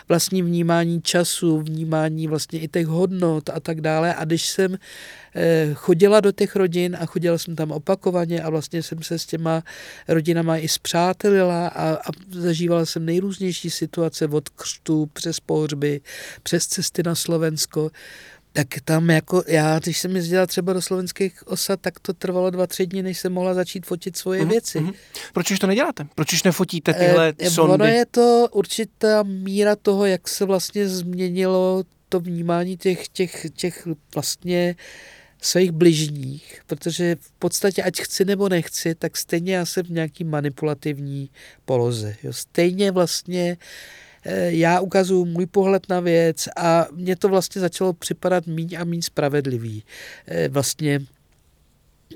vlastní 0.08 0.42
vnímání 0.42 1.02
času, 1.02 1.58
vnímání 1.58 2.26
vlastně 2.26 2.60
i 2.60 2.68
těch 2.68 2.86
hodnot 2.86 3.50
a 3.50 3.60
tak 3.60 3.80
dále. 3.80 4.14
A 4.14 4.24
když 4.24 4.46
jsem 4.48 4.76
eh, 5.34 5.70
chodila 5.74 6.20
do 6.20 6.32
těch 6.32 6.56
rodin 6.56 6.96
a 7.00 7.06
chodila 7.06 7.38
jsem 7.38 7.56
tam 7.56 7.70
opakovaně 7.70 8.42
a 8.42 8.50
vlastně 8.50 8.82
jsem 8.82 9.02
se 9.02 9.18
s 9.18 9.26
těma 9.26 9.62
rodinama 10.08 10.58
i 10.58 10.68
zpřátelila 10.68 11.68
a, 11.68 11.94
a 11.94 12.10
zažívala 12.30 12.86
jsem 12.86 13.04
nejrůznější 13.04 13.70
situace 13.70 14.26
od 14.26 14.48
křtu 14.48 15.06
přes 15.12 15.40
pohřby, 15.40 16.00
přes 16.42 16.66
cesty 16.66 17.02
na 17.02 17.14
Slovensko, 17.14 17.90
tak 18.58 18.68
tam 18.84 19.10
jako 19.10 19.42
já, 19.46 19.78
když 19.78 19.98
jsem 19.98 20.16
jezdila 20.16 20.46
třeba 20.46 20.72
do 20.72 20.82
slovenských 20.82 21.48
osad, 21.48 21.80
tak 21.80 22.00
to 22.00 22.12
trvalo 22.12 22.50
dva, 22.50 22.66
tři 22.66 22.86
dny, 22.86 23.02
než 23.02 23.18
jsem 23.18 23.32
mohla 23.32 23.54
začít 23.54 23.86
fotit 23.86 24.16
svoje 24.16 24.42
mm-hmm. 24.42 24.48
věci. 24.48 24.78
Mm-hmm. 24.80 24.94
Proč 25.32 25.50
už 25.50 25.58
to 25.58 25.66
neděláte? 25.66 26.06
Proč 26.14 26.32
už 26.32 26.42
nefotíte 26.42 26.94
tyhle 26.94 27.34
e, 27.38 27.50
sondy? 27.50 27.74
Ono 27.74 27.84
je 27.84 28.06
to 28.06 28.48
určitá 28.52 29.22
míra 29.22 29.76
toho, 29.76 30.06
jak 30.06 30.28
se 30.28 30.44
vlastně 30.44 30.88
změnilo 30.88 31.84
to 32.08 32.20
vnímání 32.20 32.76
těch, 32.76 33.08
těch, 33.08 33.46
těch 33.54 33.88
vlastně 34.14 34.76
svých 35.42 35.72
bližních, 35.72 36.62
protože 36.66 37.16
v 37.20 37.32
podstatě, 37.32 37.82
ať 37.82 38.00
chci 38.00 38.24
nebo 38.24 38.48
nechci, 38.48 38.94
tak 38.94 39.16
stejně 39.16 39.54
já 39.54 39.66
jsem 39.66 39.86
v 39.86 39.90
nějaký 39.90 40.24
manipulativní 40.24 41.30
poloze. 41.64 42.16
Jo. 42.22 42.32
Stejně 42.32 42.90
vlastně 42.90 43.56
Eh, 43.56 43.60
já 44.48 44.80
ukazuju 44.80 45.24
můj 45.24 45.46
pohled 45.46 45.88
na 45.88 46.00
věc 46.00 46.48
a 46.56 46.86
mně 46.92 47.16
to 47.16 47.28
vlastně 47.28 47.60
začalo 47.60 47.92
připadat 47.92 48.46
míň 48.46 48.76
a 48.80 48.84
míň 48.84 49.02
spravedlivý. 49.02 49.84
Eh, 50.26 50.48
vlastně 50.48 51.00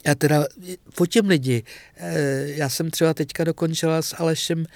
já 0.07 0.14
teda 0.14 0.44
fotím 0.90 1.27
lidi. 1.27 1.62
Eh, 1.96 2.44
já 2.46 2.68
jsem 2.68 2.90
třeba 2.90 3.14
teďka 3.14 3.44
dokončila 3.44 4.03
s 4.03 4.16
Alešem 4.18 4.66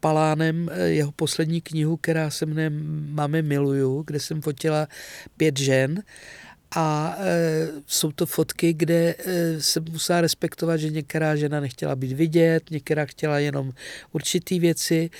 Palánem 0.00 0.70
jeho 0.84 1.12
poslední 1.12 1.60
knihu, 1.60 1.96
která 1.96 2.30
se 2.30 2.46
mne 2.46 2.70
Mami 3.08 3.42
miluju, 3.42 4.02
kde 4.06 4.20
jsem 4.20 4.42
fotila 4.42 4.88
pět 5.36 5.58
žen 5.58 6.02
a 6.76 7.16
e, 7.18 7.68
jsou 7.86 8.12
to 8.12 8.26
fotky, 8.26 8.72
kde 8.72 9.14
e, 9.18 9.60
se 9.60 9.80
musela 9.80 10.20
respektovat, 10.20 10.76
že 10.76 10.90
některá 10.90 11.36
žena 11.36 11.60
nechtěla 11.60 11.96
být 11.96 12.12
vidět, 12.12 12.70
některá 12.70 13.04
chtěla 13.04 13.38
jenom 13.38 13.72
určitý 14.12 14.60
věci, 14.60 15.10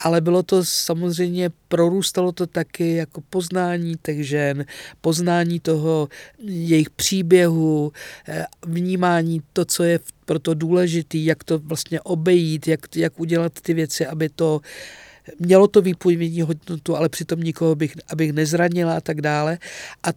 ale 0.00 0.20
bylo 0.20 0.42
to 0.42 0.64
samozřejmě, 0.64 1.50
prorůstalo 1.68 2.32
to 2.32 2.46
taky 2.46 2.94
jako 2.94 3.20
poznání 3.30 3.94
těch 4.02 4.26
žen, 4.26 4.64
poznání 5.00 5.60
toho 5.60 6.08
jejich 6.44 6.90
příběhu, 6.90 7.92
e, 8.28 8.46
vnímání 8.66 9.42
to, 9.52 9.64
co 9.64 9.82
je 9.82 10.00
pro 10.24 10.38
to 10.38 10.54
důležitý, 10.54 11.24
jak 11.24 11.44
to 11.44 11.58
vlastně 11.58 12.00
obejít, 12.00 12.68
jak, 12.68 12.96
jak 12.96 13.20
udělat 13.20 13.60
ty 13.60 13.74
věci, 13.74 14.06
aby 14.06 14.28
to 14.28 14.60
mělo 15.38 15.68
to 15.68 15.82
výpovědní 15.82 16.42
hodnotu, 16.42 16.96
ale 16.96 17.08
přitom 17.08 17.40
nikoho 17.40 17.74
bych, 17.74 17.94
abych 18.08 18.32
nezranila 18.32 18.96
a 18.96 19.00
tak 19.00 19.20
dále. 19.20 19.58
A 20.02 20.08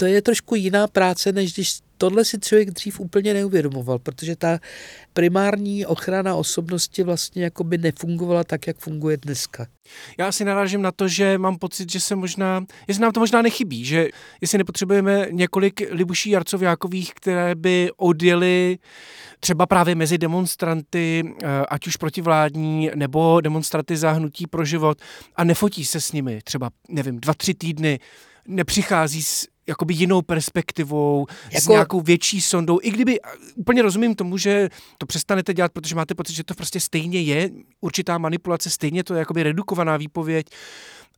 to 0.00 0.06
je 0.06 0.22
trošku 0.22 0.54
jiná 0.54 0.86
práce, 0.86 1.32
než 1.32 1.54
když 1.54 1.78
tohle 1.98 2.24
si 2.24 2.38
člověk 2.38 2.70
dřív 2.70 3.00
úplně 3.00 3.34
neuvědomoval, 3.34 3.98
protože 3.98 4.36
ta 4.36 4.58
primární 5.12 5.86
ochrana 5.86 6.34
osobnosti 6.34 7.02
vlastně 7.02 7.44
jako 7.44 7.64
by 7.64 7.78
nefungovala 7.78 8.44
tak, 8.44 8.66
jak 8.66 8.76
funguje 8.76 9.16
dneska. 9.16 9.66
Já 10.18 10.32
si 10.32 10.44
narážím 10.44 10.82
na 10.82 10.92
to, 10.92 11.08
že 11.08 11.38
mám 11.38 11.58
pocit, 11.58 11.92
že 11.92 12.00
se 12.00 12.16
možná, 12.16 12.64
jestli 12.88 13.02
nám 13.02 13.12
to 13.12 13.20
možná 13.20 13.42
nechybí, 13.42 13.84
že 13.84 14.08
jestli 14.40 14.58
nepotřebujeme 14.58 15.26
několik 15.30 15.82
Libuší 15.90 16.30
Jarcoviákových, 16.30 17.14
které 17.14 17.54
by 17.54 17.90
odjeli 17.96 18.78
třeba 19.40 19.66
právě 19.66 19.94
mezi 19.94 20.18
demonstranty, 20.18 21.34
eh, 21.42 21.46
ať 21.68 21.86
už 21.86 21.96
protivládní, 21.96 22.90
nebo 22.94 23.40
demonstranty 23.40 23.96
za 23.96 24.12
hnutí 24.12 24.46
pro 24.46 24.64
život 24.64 24.98
a 25.36 25.44
nefotí 25.44 25.84
se 25.84 26.00
s 26.00 26.12
nimi 26.12 26.40
třeba, 26.44 26.70
nevím, 26.88 27.20
dva, 27.20 27.34
tři 27.34 27.54
týdny, 27.54 27.98
nepřichází 28.50 29.22
s 29.22 29.46
jakoby 29.66 29.94
jinou 29.94 30.22
perspektivou, 30.22 31.26
jako... 31.50 31.64
s 31.64 31.68
nějakou 31.68 32.00
větší 32.00 32.40
sondou. 32.40 32.78
I 32.82 32.90
kdyby, 32.90 33.18
úplně 33.54 33.82
rozumím 33.82 34.14
tomu, 34.14 34.36
že 34.36 34.68
to 34.98 35.06
přestanete 35.06 35.54
dělat, 35.54 35.72
protože 35.72 35.94
máte 35.94 36.14
pocit, 36.14 36.34
že 36.34 36.44
to 36.44 36.54
prostě 36.54 36.80
stejně 36.80 37.20
je 37.20 37.50
určitá 37.80 38.18
manipulace, 38.18 38.70
stejně 38.70 39.04
to 39.04 39.14
je 39.14 39.18
jakoby 39.18 39.42
redukovaná 39.42 39.96
výpověď, 39.96 40.46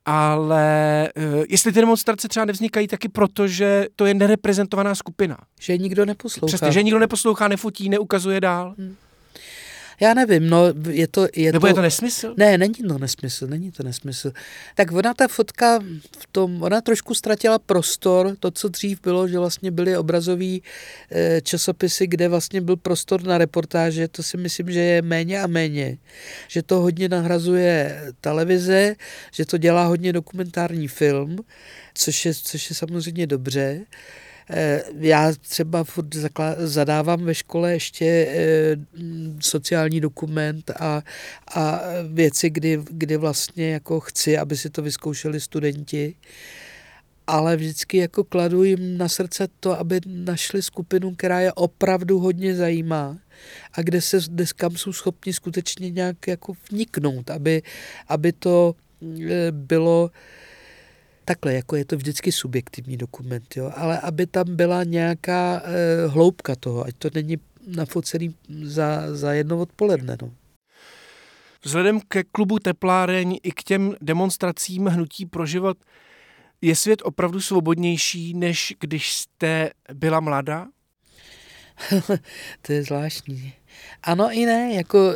ale 0.05 1.09
uh, 1.17 1.43
jestli 1.49 1.71
ty 1.71 1.79
demonstrace 1.79 2.27
třeba 2.27 2.45
nevznikají 2.45 2.87
taky 2.87 3.09
proto, 3.09 3.47
že 3.47 3.85
to 3.95 4.05
je 4.05 4.13
nereprezentovaná 4.13 4.95
skupina. 4.95 5.37
Že 5.59 5.77
nikdo 5.77 6.05
neposlouchá. 6.05 6.47
Přesně, 6.47 6.71
že 6.71 6.83
nikdo 6.83 6.99
neposlouchá, 6.99 7.47
nefotí, 7.47 7.89
neukazuje 7.89 8.41
dál. 8.41 8.75
Hmm. 8.77 8.95
Já 9.99 10.13
nevím, 10.13 10.49
no 10.49 10.63
je 10.89 11.07
to... 11.07 11.27
Je 11.35 11.51
Nebo 11.51 11.61
to, 11.63 11.67
je 11.67 11.73
to 11.73 11.81
nesmysl? 11.81 12.33
Ne, 12.37 12.57
není 12.57 12.73
to 12.73 12.97
nesmysl, 12.97 13.47
není 13.47 13.71
to 13.71 13.83
nesmysl. 13.83 14.31
Tak 14.75 14.91
ona 14.91 15.13
ta 15.13 15.27
fotka 15.27 15.79
v 16.19 16.27
tom, 16.31 16.63
ona 16.63 16.81
trošku 16.81 17.13
ztratila 17.13 17.59
prostor, 17.59 18.35
to, 18.39 18.51
co 18.51 18.67
dřív 18.67 19.01
bylo, 19.01 19.27
že 19.27 19.39
vlastně 19.39 19.71
byly 19.71 19.97
obrazové 19.97 20.57
e, 21.11 21.41
časopisy, 21.41 22.07
kde 22.07 22.27
vlastně 22.27 22.61
byl 22.61 22.75
prostor 22.75 23.23
na 23.23 23.37
reportáže, 23.37 24.07
to 24.07 24.23
si 24.23 24.37
myslím, 24.37 24.71
že 24.71 24.79
je 24.79 25.01
méně 25.01 25.41
a 25.41 25.47
méně. 25.47 25.97
Že 26.47 26.63
to 26.63 26.79
hodně 26.79 27.09
nahrazuje 27.09 28.01
televize, 28.21 28.95
že 29.31 29.45
to 29.45 29.57
dělá 29.57 29.85
hodně 29.85 30.13
dokumentární 30.13 30.87
film, 30.87 31.37
což 31.93 32.25
je, 32.25 32.33
což 32.33 32.69
je 32.69 32.75
samozřejmě 32.75 33.27
dobře. 33.27 33.85
Eh, 34.49 34.83
já 34.99 35.33
třeba 35.39 35.83
furt 35.83 36.15
zadávám 36.57 37.23
ve 37.23 37.35
škole 37.35 37.73
ještě 37.73 38.05
eh, 38.05 38.75
sociální 39.39 40.01
dokument 40.01 40.71
a, 40.79 41.03
a 41.55 41.81
věci, 42.07 42.49
kdy, 42.49 42.79
kdy 42.89 43.17
vlastně 43.17 43.69
jako 43.69 43.99
chci, 43.99 44.37
aby 44.37 44.57
si 44.57 44.69
to 44.69 44.81
vyzkoušeli 44.81 45.39
studenti. 45.39 46.15
Ale 47.27 47.55
vždycky 47.55 47.97
jako 47.97 48.23
kladu 48.23 48.63
jim 48.63 48.97
na 48.97 49.09
srdce 49.09 49.47
to, 49.59 49.79
aby 49.79 49.99
našli 50.05 50.61
skupinu, 50.61 51.15
která 51.15 51.39
je 51.39 51.53
opravdu 51.53 52.19
hodně 52.19 52.55
zajímá 52.55 53.17
a 53.73 53.81
kde 53.81 54.01
se 54.01 54.19
dnes 54.27 54.53
kam 54.53 54.77
jsou 54.77 54.93
schopni 54.93 55.33
skutečně 55.33 55.89
nějak 55.89 56.27
jako 56.27 56.53
vniknout, 56.71 57.29
aby, 57.29 57.61
aby 58.07 58.31
to 58.31 58.75
eh, 59.29 59.51
bylo 59.51 60.11
takhle, 61.25 61.53
jako 61.53 61.75
je 61.75 61.85
to 61.85 61.97
vždycky 61.97 62.31
subjektivní 62.31 62.97
dokument, 62.97 63.57
jo, 63.57 63.71
ale 63.75 63.99
aby 63.99 64.27
tam 64.27 64.55
byla 64.55 64.83
nějaká 64.83 65.61
e, 65.65 66.07
hloubka 66.07 66.55
toho, 66.55 66.85
ať 66.85 66.95
to 66.97 67.09
není 67.13 67.37
nafocený 67.67 68.35
za, 68.63 69.15
za 69.15 69.33
jedno 69.33 69.59
odpoledne. 69.59 70.17
No. 70.21 70.31
Vzhledem 71.63 71.99
ke 72.07 72.23
klubu 72.23 72.59
Tepláreň 72.59 73.39
i 73.43 73.51
k 73.51 73.63
těm 73.63 73.95
demonstracím 74.01 74.85
hnutí 74.85 75.25
pro 75.25 75.45
život, 75.45 75.77
je 76.61 76.75
svět 76.75 77.01
opravdu 77.03 77.41
svobodnější, 77.41 78.33
než 78.33 78.73
když 78.79 79.13
jste 79.13 79.69
byla 79.93 80.19
mladá? 80.19 80.67
to 82.61 82.73
je 82.73 82.83
zvláštní. 82.83 83.53
Ano 84.03 84.29
i 84.31 84.45
ne, 84.45 84.73
jako 84.73 85.11
e, 85.11 85.15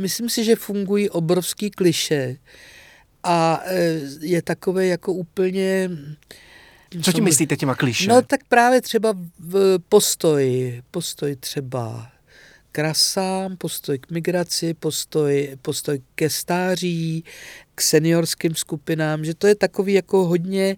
myslím 0.00 0.28
si, 0.28 0.44
že 0.44 0.56
fungují 0.56 1.10
obrovský 1.10 1.70
kliše, 1.70 2.36
a 3.22 3.62
e, 3.64 4.00
je 4.20 4.42
takové 4.42 4.86
jako 4.86 5.12
úplně... 5.12 5.90
Co 7.02 7.12
ti 7.12 7.20
myslíte 7.20 7.56
těma 7.56 7.74
kliše? 7.74 8.08
No 8.08 8.22
tak 8.22 8.40
právě 8.48 8.80
třeba 8.80 9.14
v 9.38 9.78
postoj, 9.88 10.82
postoj 10.90 11.36
třeba 11.36 12.12
k 12.72 12.78
rasám, 12.78 13.56
postoj 13.56 13.98
k 13.98 14.10
migraci, 14.10 14.74
postoj, 14.74 15.56
postoj 15.62 16.00
ke 16.14 16.30
stáří, 16.30 17.24
k 17.74 17.80
seniorským 17.80 18.54
skupinám, 18.54 19.24
že 19.24 19.34
to 19.34 19.46
je 19.46 19.54
takový 19.54 19.92
jako 19.92 20.24
hodně 20.26 20.76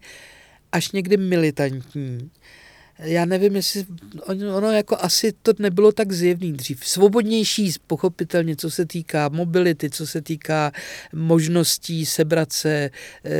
až 0.72 0.92
někdy 0.92 1.16
militantní 1.16 2.30
já 3.02 3.24
nevím, 3.24 3.56
jestli 3.56 3.86
ono 4.28 4.72
jako 4.72 4.96
asi 5.00 5.32
to 5.42 5.52
nebylo 5.58 5.92
tak 5.92 6.12
zjevný 6.12 6.52
dřív. 6.52 6.86
Svobodnější, 6.86 7.72
pochopitelně, 7.86 8.56
co 8.56 8.70
se 8.70 8.86
týká 8.86 9.28
mobility, 9.28 9.90
co 9.90 10.06
se 10.06 10.22
týká 10.22 10.72
možností 11.12 12.06
sebrat 12.06 12.52
se, 12.52 12.90
eh, 13.24 13.30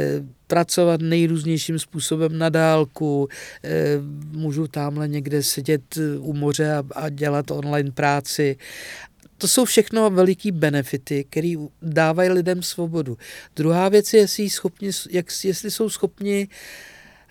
pracovat 0.47 1.01
nejrůznějším 1.01 1.79
způsobem 1.79 2.39
na 2.39 2.49
dálku, 2.49 3.29
eh, 3.65 3.71
můžu 4.33 4.67
tamhle 4.67 5.09
někde 5.09 5.43
sedět 5.43 5.99
u 6.19 6.33
moře 6.33 6.73
a, 6.73 6.85
a 6.95 7.09
dělat 7.09 7.51
online 7.51 7.91
práci. 7.91 8.57
To 9.39 9.49
jsou 9.49 9.65
všechno 9.65 10.11
veliký 10.11 10.53
benefity, 10.53 11.25
které 11.31 11.55
dávají 11.83 12.31
lidem 12.31 12.63
svobodu. 12.63 13.19
Druhá 13.57 13.89
věc 13.89 14.15
je, 14.15 14.21
jestli, 14.21 14.51
schopni, 14.51 14.91
jak, 15.11 15.27
jestli 15.45 15.71
jsou 15.71 15.89
schopni 15.89 16.49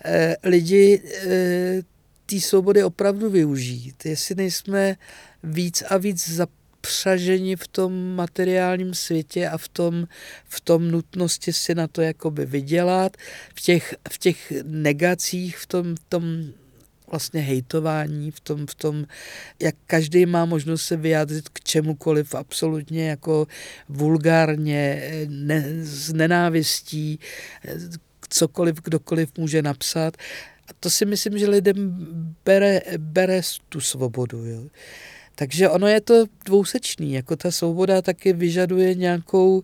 eh, 0.04 0.36
lidi 0.42 1.02
eh, 1.26 1.82
té 2.30 2.40
svobody 2.40 2.84
opravdu 2.84 3.30
využít, 3.30 4.06
jestli 4.06 4.34
nejsme 4.34 4.96
víc 5.42 5.82
a 5.88 5.96
víc 5.96 6.28
zapřaženi 6.28 7.56
v 7.56 7.68
tom 7.68 8.14
materiálním 8.14 8.94
světě 8.94 9.48
a 9.48 9.58
v 9.58 9.68
tom, 9.68 10.08
v 10.44 10.60
tom 10.60 10.90
nutnosti 10.90 11.52
si 11.52 11.74
na 11.74 11.86
to 11.86 12.02
jakoby 12.02 12.46
vydělat, 12.46 13.16
v 13.54 13.60
těch, 13.60 13.94
v 14.10 14.18
těch 14.18 14.52
negacích, 14.64 15.58
v 15.58 15.66
tom, 15.66 15.96
v 15.96 16.04
tom 16.08 16.24
vlastně 17.10 17.40
hejtování, 17.40 18.30
v 18.30 18.40
tom, 18.40 18.66
v 18.66 18.74
tom, 18.74 19.06
jak 19.60 19.74
každý 19.86 20.26
má 20.26 20.44
možnost 20.44 20.82
se 20.82 20.96
vyjádřit 20.96 21.48
k 21.48 21.60
čemukoliv 21.60 22.34
absolutně 22.34 23.08
jako 23.08 23.46
vulgárně, 23.88 25.02
ne, 25.28 25.64
s 25.82 26.12
nenávistí, 26.12 27.18
cokoliv 28.28 28.76
kdokoliv 28.84 29.30
může 29.38 29.62
napsat. 29.62 30.16
A 30.70 30.72
to 30.80 30.90
si 30.90 31.06
myslím, 31.06 31.38
že 31.38 31.48
lidem 31.48 31.76
bere, 32.44 32.80
bere 32.98 33.40
tu 33.68 33.80
svobodu. 33.80 34.44
Jo. 34.44 34.62
Takže 35.34 35.68
ono 35.68 35.86
je 35.86 36.00
to 36.00 36.24
dvousečný, 36.44 37.12
jako 37.12 37.36
ta 37.36 37.50
svoboda 37.50 38.02
taky 38.02 38.32
vyžaduje 38.32 38.94
nějakou, 38.94 39.62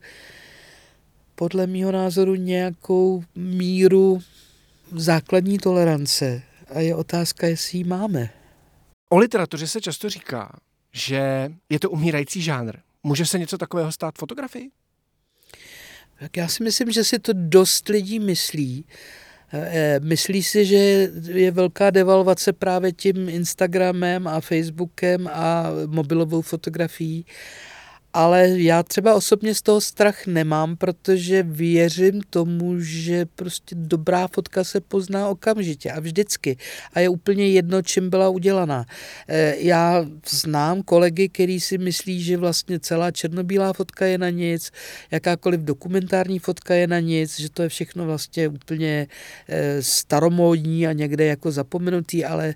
podle 1.35 1.67
mého 1.67 1.93
názoru, 1.93 2.35
nějakou 2.35 3.25
míru 3.35 4.19
základní 4.97 5.59
tolerance. 5.59 6.43
A 6.75 6.81
je 6.81 6.95
otázka, 6.95 7.47
jestli 7.47 7.79
ji 7.79 7.85
máme. 7.85 8.31
O 9.09 9.19
literatuře 9.19 9.67
se 9.67 9.81
často 9.81 10.11
říká, 10.11 10.59
že 10.93 11.53
je 11.69 11.81
to 11.81 11.91
umírající 11.91 12.43
žánr. 12.43 12.77
Může 13.03 13.27
se 13.27 13.39
něco 13.39 13.59
takového 13.59 13.93
stát 13.93 14.15
fotografii? 14.19 14.71
Tak 16.19 16.37
já 16.37 16.49
si 16.49 16.63
myslím, 16.63 16.91
že 16.91 17.05
si 17.05 17.19
to 17.19 17.33
dost 17.35 17.89
lidí 17.89 18.21
myslí. 18.21 18.85
Eh, 19.53 20.01
myslí 20.03 20.43
si, 20.43 20.65
že 20.65 20.77
je 21.23 21.51
velká 21.51 21.91
devalvace 21.91 22.53
právě 22.53 22.93
tím 22.93 23.29
Instagramem 23.29 24.29
a 24.29 24.41
Facebookem 24.41 25.29
a 25.33 25.71
mobilovou 25.87 26.43
fotografií 26.43 27.25
ale 28.17 28.49
já 28.49 28.83
třeba 28.83 29.15
osobně 29.15 29.55
z 29.55 29.63
toho 29.63 29.81
strach 29.81 30.27
nemám, 30.27 30.77
protože 30.77 31.43
věřím 31.43 32.21
tomu, 32.31 32.81
že 32.81 33.27
prostě 33.27 33.75
dobrá 33.79 34.29
fotka 34.29 34.65
se 34.65 34.81
pozná 34.81 35.29
okamžitě 35.29 35.91
a 35.91 36.01
vždycky. 36.01 36.57
A 36.93 37.01
je 37.01 37.09
úplně 37.09 37.49
jedno, 37.49 37.83
čím 37.83 38.11
byla 38.11 38.29
udělaná. 38.29 38.87
Eh, 39.29 39.55
já 39.59 40.07
znám 40.31 40.83
kolegy, 40.83 41.29
který 41.29 41.61
si 41.61 41.79
myslí, 41.79 42.23
že 42.23 42.37
vlastně 42.37 42.81
celá 42.81 43.11
černobílá 43.11 43.73
fotka 43.73 44.07
je 44.07 44.19
na 44.19 44.31
nic, 44.31 44.71
jakákoliv 45.11 45.61
dokumentární 45.61 46.39
fotka 46.39 46.75
je 46.75 46.87
na 46.87 47.01
nic, 47.01 47.41
že 47.41 47.51
to 47.51 47.63
je 47.63 47.69
všechno 47.69 48.07
vlastně 48.07 48.49
úplně 48.49 49.07
eh, 49.49 49.83
staromódní 49.83 50.87
a 50.87 50.93
někde 50.93 51.25
jako 51.25 51.53
zapomenutý, 51.53 52.25
ale 52.25 52.55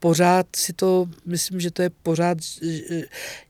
pořád 0.00 0.46
si 0.56 0.72
to, 0.72 1.06
myslím, 1.26 1.60
že 1.60 1.70
to 1.70 1.82
je 1.82 1.90
pořád, 1.90 2.38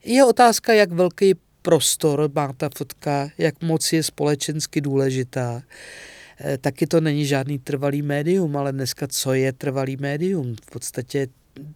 je 0.05 0.25
otázka, 0.25 0.73
jak 0.73 0.91
velký 0.91 1.33
prostor 1.61 2.31
má 2.35 2.53
ta 2.53 2.69
fotka, 2.77 3.29
jak 3.37 3.61
moc 3.61 3.93
je 3.93 4.03
společensky 4.03 4.81
důležitá. 4.81 5.61
Eh, 6.41 6.57
taky 6.57 6.87
to 6.87 7.01
není 7.01 7.25
žádný 7.25 7.59
trvalý 7.59 8.01
médium, 8.01 8.57
ale 8.57 8.71
dneska 8.71 9.07
co 9.07 9.33
je 9.33 9.53
trvalý 9.53 9.97
médium? 9.97 10.55
V 10.63 10.71
podstatě 10.71 11.27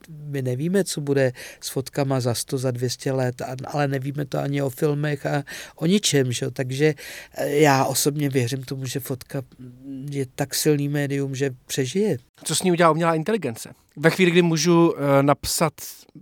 my 0.09 0.41
nevíme, 0.41 0.83
co 0.83 1.01
bude 1.01 1.31
s 1.62 1.69
fotkama 1.69 2.19
za 2.19 2.33
100, 2.33 2.57
za 2.57 2.71
200 2.71 3.12
let, 3.12 3.41
ale 3.67 3.88
nevíme 3.88 4.25
to 4.25 4.39
ani 4.39 4.62
o 4.62 4.69
filmech 4.69 5.25
a 5.25 5.43
o 5.75 5.86
ničem. 5.86 6.31
Že? 6.31 6.51
Takže 6.51 6.93
eh, 7.36 7.49
já 7.49 7.86
osobně 7.86 8.29
věřím 8.29 8.63
tomu, 8.63 8.86
že 8.86 8.99
fotka 8.99 9.41
je 10.09 10.25
tak 10.36 10.55
silný 10.55 10.89
médium, 10.89 11.36
že 11.36 11.51
přežije. 11.65 12.17
Co 12.43 12.55
s 12.55 12.63
ní 12.63 12.71
udělá 12.71 12.91
umělá 12.91 13.15
inteligence? 13.15 13.69
Ve 13.95 14.09
chvíli, 14.09 14.31
kdy 14.31 14.41
můžu 14.41 14.93
eh, 14.97 15.23
napsat 15.23 15.73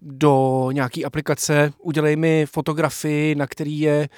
do 0.02 0.68
nějaké 0.72 1.04
aplikace, 1.04 1.72
udělej 1.80 2.16
mi 2.16 2.46
fotografii, 2.46 3.36
na 3.36 3.48
který 3.48 3.80
je 3.80 4.10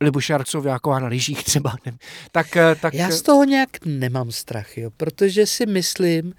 Libuše 0.00 0.34
Arcovějáková 0.34 0.98
na 0.98 1.06
lyžích 1.06 1.44
třeba. 1.44 1.76
Tak, 2.32 2.56
eh, 2.56 2.74
tak... 2.80 2.94
Já 2.94 3.10
z 3.10 3.22
toho 3.22 3.44
nějak 3.44 3.68
nemám 3.84 4.32
strach, 4.32 4.78
jo, 4.78 4.90
protože 4.96 5.46
si 5.46 5.66
myslím, 5.66 6.34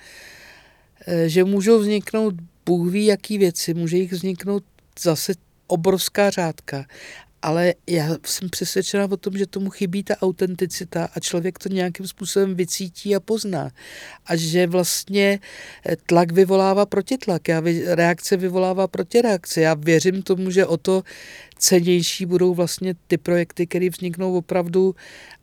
že 1.25 1.43
můžou 1.43 1.79
vzniknout 1.79 2.35
Bůh 2.65 2.91
ví 2.91 3.05
jaký 3.05 3.37
věci, 3.37 3.73
může 3.73 3.97
jich 3.97 4.11
vzniknout 4.11 4.63
zase 4.99 5.33
obrovská 5.67 6.29
řádka, 6.29 6.85
ale 7.43 7.73
já 7.87 8.09
jsem 8.25 8.49
přesvědčena 8.49 9.07
o 9.11 9.17
tom, 9.17 9.37
že 9.37 9.47
tomu 9.47 9.69
chybí 9.69 10.03
ta 10.03 10.15
autenticita 10.21 11.09
a 11.15 11.19
člověk 11.19 11.59
to 11.59 11.69
nějakým 11.69 12.07
způsobem 12.07 12.55
vycítí 12.55 13.15
a 13.15 13.19
pozná. 13.19 13.71
A 14.25 14.35
že 14.35 14.67
vlastně 14.67 15.39
eh, 15.85 15.95
tlak 16.05 16.31
vyvolává 16.31 16.85
protitlak, 16.85 17.47
já 17.47 17.61
reakce 17.85 18.37
vyvolává 18.37 18.87
protireakce. 18.87 19.61
Já 19.61 19.73
věřím 19.73 20.21
tomu, 20.21 20.51
že 20.51 20.65
o 20.65 20.77
to 20.77 21.03
cenější 21.57 22.25
budou 22.25 22.53
vlastně 22.53 22.95
ty 23.07 23.17
projekty, 23.17 23.67
které 23.67 23.89
vzniknou 23.89 24.37
opravdu 24.37 24.95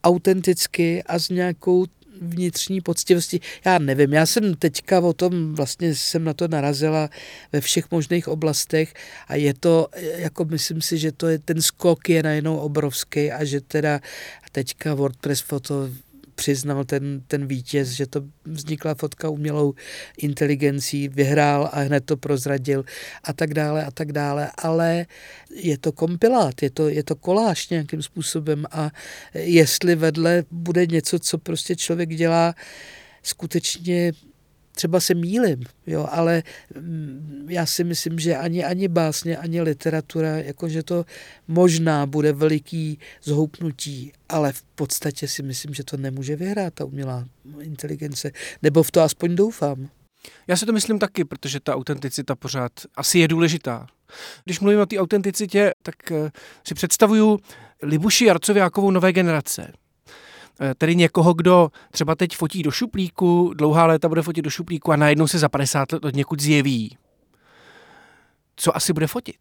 autenticky 0.05 1.03
a 1.03 1.19
s 1.19 1.29
nějakou 1.29 1.87
vnitřní 2.21 2.81
poctivosti. 2.81 3.41
Já 3.65 3.79
nevím, 3.79 4.13
já 4.13 4.27
jsem 4.27 4.55
teďka 4.55 5.01
o 5.01 5.13
tom, 5.13 5.55
vlastně 5.55 5.95
jsem 5.95 6.25
na 6.25 6.35
to 6.35 6.49
narazila 6.49 7.11
ve 7.53 7.61
všech 7.61 7.91
možných 7.91 8.29
oblastech 8.29 8.95
a 9.29 9.35
je 9.35 9.55
to, 9.55 9.89
jako 9.97 10.45
myslím 10.45 10.83
si, 10.83 10.99
že 10.99 11.13
to 11.13 11.29
je, 11.29 11.39
ten 11.39 11.63
skok 11.63 12.09
je 12.09 12.23
najednou 12.23 12.57
obrovský 12.57 13.33
a 13.33 13.45
že 13.45 13.61
teda 13.61 14.01
teďka 14.53 14.95
WordPress 14.95 15.41
foto 15.41 15.89
přiznal 16.41 16.85
ten, 16.85 17.23
ten 17.27 17.47
vítěz, 17.47 17.89
že 17.89 18.07
to 18.07 18.23
vznikla 18.45 18.95
fotka 18.95 19.29
umělou 19.29 19.75
inteligencí, 20.19 21.09
vyhrál 21.09 21.69
a 21.73 21.81
hned 21.81 22.05
to 22.05 22.17
prozradil 22.17 22.85
a 23.25 23.33
tak 23.33 23.55
dále 23.55 23.85
a 23.85 23.91
tak 23.91 24.13
dále, 24.13 24.51
ale 24.59 25.07
je 25.55 25.79
to 25.79 25.93
kompilát, 25.93 26.63
je 26.63 26.71
to, 26.71 26.89
je 26.89 27.05
to 27.05 27.17
koláž 27.17 27.69
nějakým 27.69 28.03
způsobem 28.03 28.65
a 28.73 28.91
jestli 29.35 29.95
vedle 29.95 30.45
bude 30.51 30.87
něco, 30.87 31.19
co 31.19 31.39
prostě 31.39 31.77
člověk 31.77 32.09
dělá 32.09 32.55
skutečně 33.23 34.13
třeba 34.81 35.01
se 35.01 35.15
mílim, 35.15 35.61
jo, 35.87 36.09
ale 36.11 36.43
mm, 36.81 37.47
já 37.49 37.67
si 37.67 37.85
myslím, 37.85 38.19
že 38.19 38.37
ani, 38.37 38.65
ani 38.65 38.89
básně, 38.89 39.37
ani 39.37 39.63
literatura, 39.63 40.37
jakože 40.37 40.83
to 40.83 41.05
možná 41.49 42.07
bude 42.07 42.33
veliký 42.33 42.99
zhoupnutí, 43.23 44.13
ale 44.29 44.53
v 44.53 44.63
podstatě 44.63 45.29
si 45.29 45.43
myslím, 45.43 45.75
že 45.75 45.85
to 45.85 45.97
nemůže 45.97 46.37
vyhrát 46.37 46.75
ta 46.75 46.85
umělá 46.85 47.25
inteligence, 47.61 48.31
nebo 48.63 48.83
v 48.83 48.91
to 48.91 49.01
aspoň 49.01 49.37
doufám. 49.37 49.89
Já 50.47 50.57
si 50.57 50.67
to 50.67 50.73
myslím 50.73 50.99
taky, 50.99 51.25
protože 51.25 51.61
ta 51.61 51.75
autenticita 51.75 52.37
pořád 52.37 52.73
asi 52.97 53.19
je 53.19 53.29
důležitá. 53.29 53.87
Když 54.45 54.61
mluvím 54.61 54.81
o 54.81 54.87
té 54.87 54.99
autenticitě, 54.99 55.71
tak 55.83 56.13
eh, 56.13 56.31
si 56.67 56.75
představuju 56.75 57.39
Libuši 57.83 58.25
Jarcovějákovou 58.25 58.91
nové 58.91 59.13
generace. 59.13 59.73
Eh, 60.61 60.75
tedy 60.75 60.97
někoho, 60.97 61.35
kdo 61.35 61.71
třeba 61.91 62.15
teď 62.15 62.37
fotí 62.37 62.63
do 62.63 62.71
šuplíku, 62.71 63.55
dlouhá 63.55 63.87
léta 63.87 64.09
bude 64.09 64.23
fotit 64.23 64.45
do 64.45 64.51
šuplíku 64.51 64.93
a 64.93 64.97
najednou 64.97 65.29
se 65.29 65.39
za 65.39 65.49
50 65.49 65.93
let 65.93 66.05
od 66.05 66.15
někud 66.17 66.41
zjeví. 66.41 66.97
Co 68.57 68.77
asi 68.77 68.93
bude 68.93 69.07
fotit? 69.07 69.37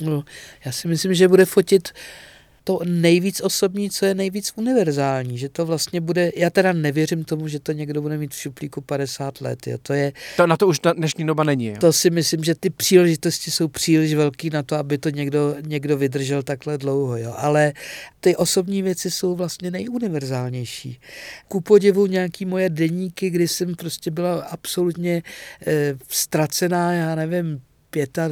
No, 0.00 0.24
já 0.64 0.72
si 0.72 0.88
myslím, 0.88 1.14
že 1.14 1.28
bude 1.28 1.44
fotit 1.44 1.88
uh, 1.88 2.31
to 2.64 2.78
nejvíc 2.84 3.40
osobní, 3.40 3.90
co 3.90 4.06
je 4.06 4.14
nejvíc 4.14 4.52
univerzální, 4.56 5.38
že 5.38 5.48
to 5.48 5.66
vlastně 5.66 6.00
bude, 6.00 6.32
já 6.36 6.50
teda 6.50 6.72
nevěřím 6.72 7.24
tomu, 7.24 7.48
že 7.48 7.60
to 7.60 7.72
někdo 7.72 8.02
bude 8.02 8.18
mít 8.18 8.34
v 8.34 8.40
šuplíku 8.40 8.80
50 8.80 9.40
let, 9.40 9.66
jo. 9.66 9.78
to 9.82 9.92
je... 9.92 10.12
To, 10.36 10.46
na 10.46 10.56
to 10.56 10.66
už 10.66 10.78
ta 10.78 10.92
dnešní 10.92 11.26
doba 11.26 11.44
není, 11.44 11.66
jo. 11.66 11.76
To 11.80 11.92
si 11.92 12.10
myslím, 12.10 12.44
že 12.44 12.54
ty 12.54 12.70
příležitosti 12.70 13.50
jsou 13.50 13.68
příliš 13.68 14.14
velký 14.14 14.50
na 14.50 14.62
to, 14.62 14.76
aby 14.76 14.98
to 14.98 15.08
někdo, 15.08 15.54
někdo 15.66 15.96
vydržel 15.96 16.42
takhle 16.42 16.78
dlouho, 16.78 17.16
jo, 17.16 17.34
ale 17.36 17.72
ty 18.20 18.36
osobní 18.36 18.82
věci 18.82 19.10
jsou 19.10 19.34
vlastně 19.36 19.70
nejuniverzálnější. 19.70 21.00
Ku 21.48 21.60
podivu 21.60 22.06
nějaký 22.06 22.44
moje 22.44 22.70
deníky, 22.70 23.30
kdy 23.30 23.48
jsem 23.48 23.74
prostě 23.74 24.10
byla 24.10 24.42
absolutně 24.42 25.22
eh, 25.66 25.94
ztracená, 26.08 26.92
já 26.92 27.14
nevím, 27.14 27.60
pěta, 27.90 28.28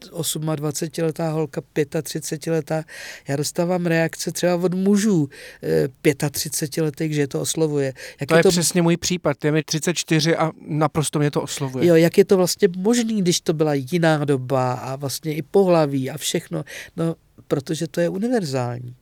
28-letá 0.00 1.30
holka, 1.30 1.60
35-letá, 1.74 2.84
já 3.28 3.36
dostávám 3.36 3.86
reakce 3.86 4.32
třeba 4.32 4.54
od 4.54 4.74
mužů 4.74 5.28
35-letých, 5.62 7.10
eh, 7.10 7.14
že 7.14 7.26
to 7.26 7.40
oslovuje. 7.40 7.92
Jak 8.20 8.28
to 8.28 8.34
je, 8.34 8.38
je 8.38 8.42
to... 8.42 8.48
přesně 8.48 8.82
můj 8.82 8.96
případ, 8.96 9.44
je 9.44 9.52
mi 9.52 9.62
34 9.62 10.36
a 10.36 10.50
naprosto 10.66 11.18
mě 11.18 11.30
to 11.30 11.42
oslovuje. 11.42 11.86
Jo, 11.86 11.94
jak 11.94 12.18
je 12.18 12.24
to 12.24 12.36
vlastně 12.36 12.68
možný, 12.76 13.22
když 13.22 13.40
to 13.40 13.52
byla 13.52 13.74
jiná 13.74 14.24
doba 14.24 14.72
a 14.72 14.96
vlastně 14.96 15.34
i 15.34 15.42
pohlaví 15.42 16.10
a 16.10 16.18
všechno, 16.18 16.64
no, 16.96 17.14
protože 17.48 17.86
to 17.86 18.00
je 18.00 18.08
univerzální. 18.08 18.96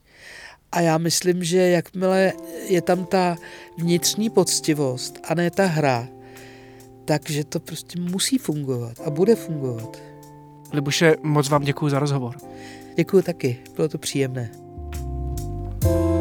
A 0.72 0.80
já 0.80 0.98
myslím, 0.98 1.44
že 1.44 1.58
jakmile 1.58 2.32
je 2.68 2.82
tam 2.82 3.04
ta 3.04 3.36
vnitřní 3.78 4.30
poctivost 4.30 5.18
a 5.24 5.34
ne 5.34 5.50
ta 5.50 5.66
hra, 5.66 6.08
takže 7.04 7.44
to 7.44 7.60
prostě 7.60 8.00
musí 8.00 8.38
fungovat 8.38 9.00
a 9.04 9.10
bude 9.10 9.34
fungovat. 9.34 10.02
Libuše, 10.72 11.16
moc 11.22 11.48
vám 11.48 11.62
děkuji 11.62 11.88
za 11.88 11.98
rozhovor. 11.98 12.36
Děkuji 12.96 13.22
taky, 13.22 13.58
bylo 13.76 13.88
to 13.88 13.98
příjemné. 13.98 14.50
thank 15.82 16.10
you 16.10 16.15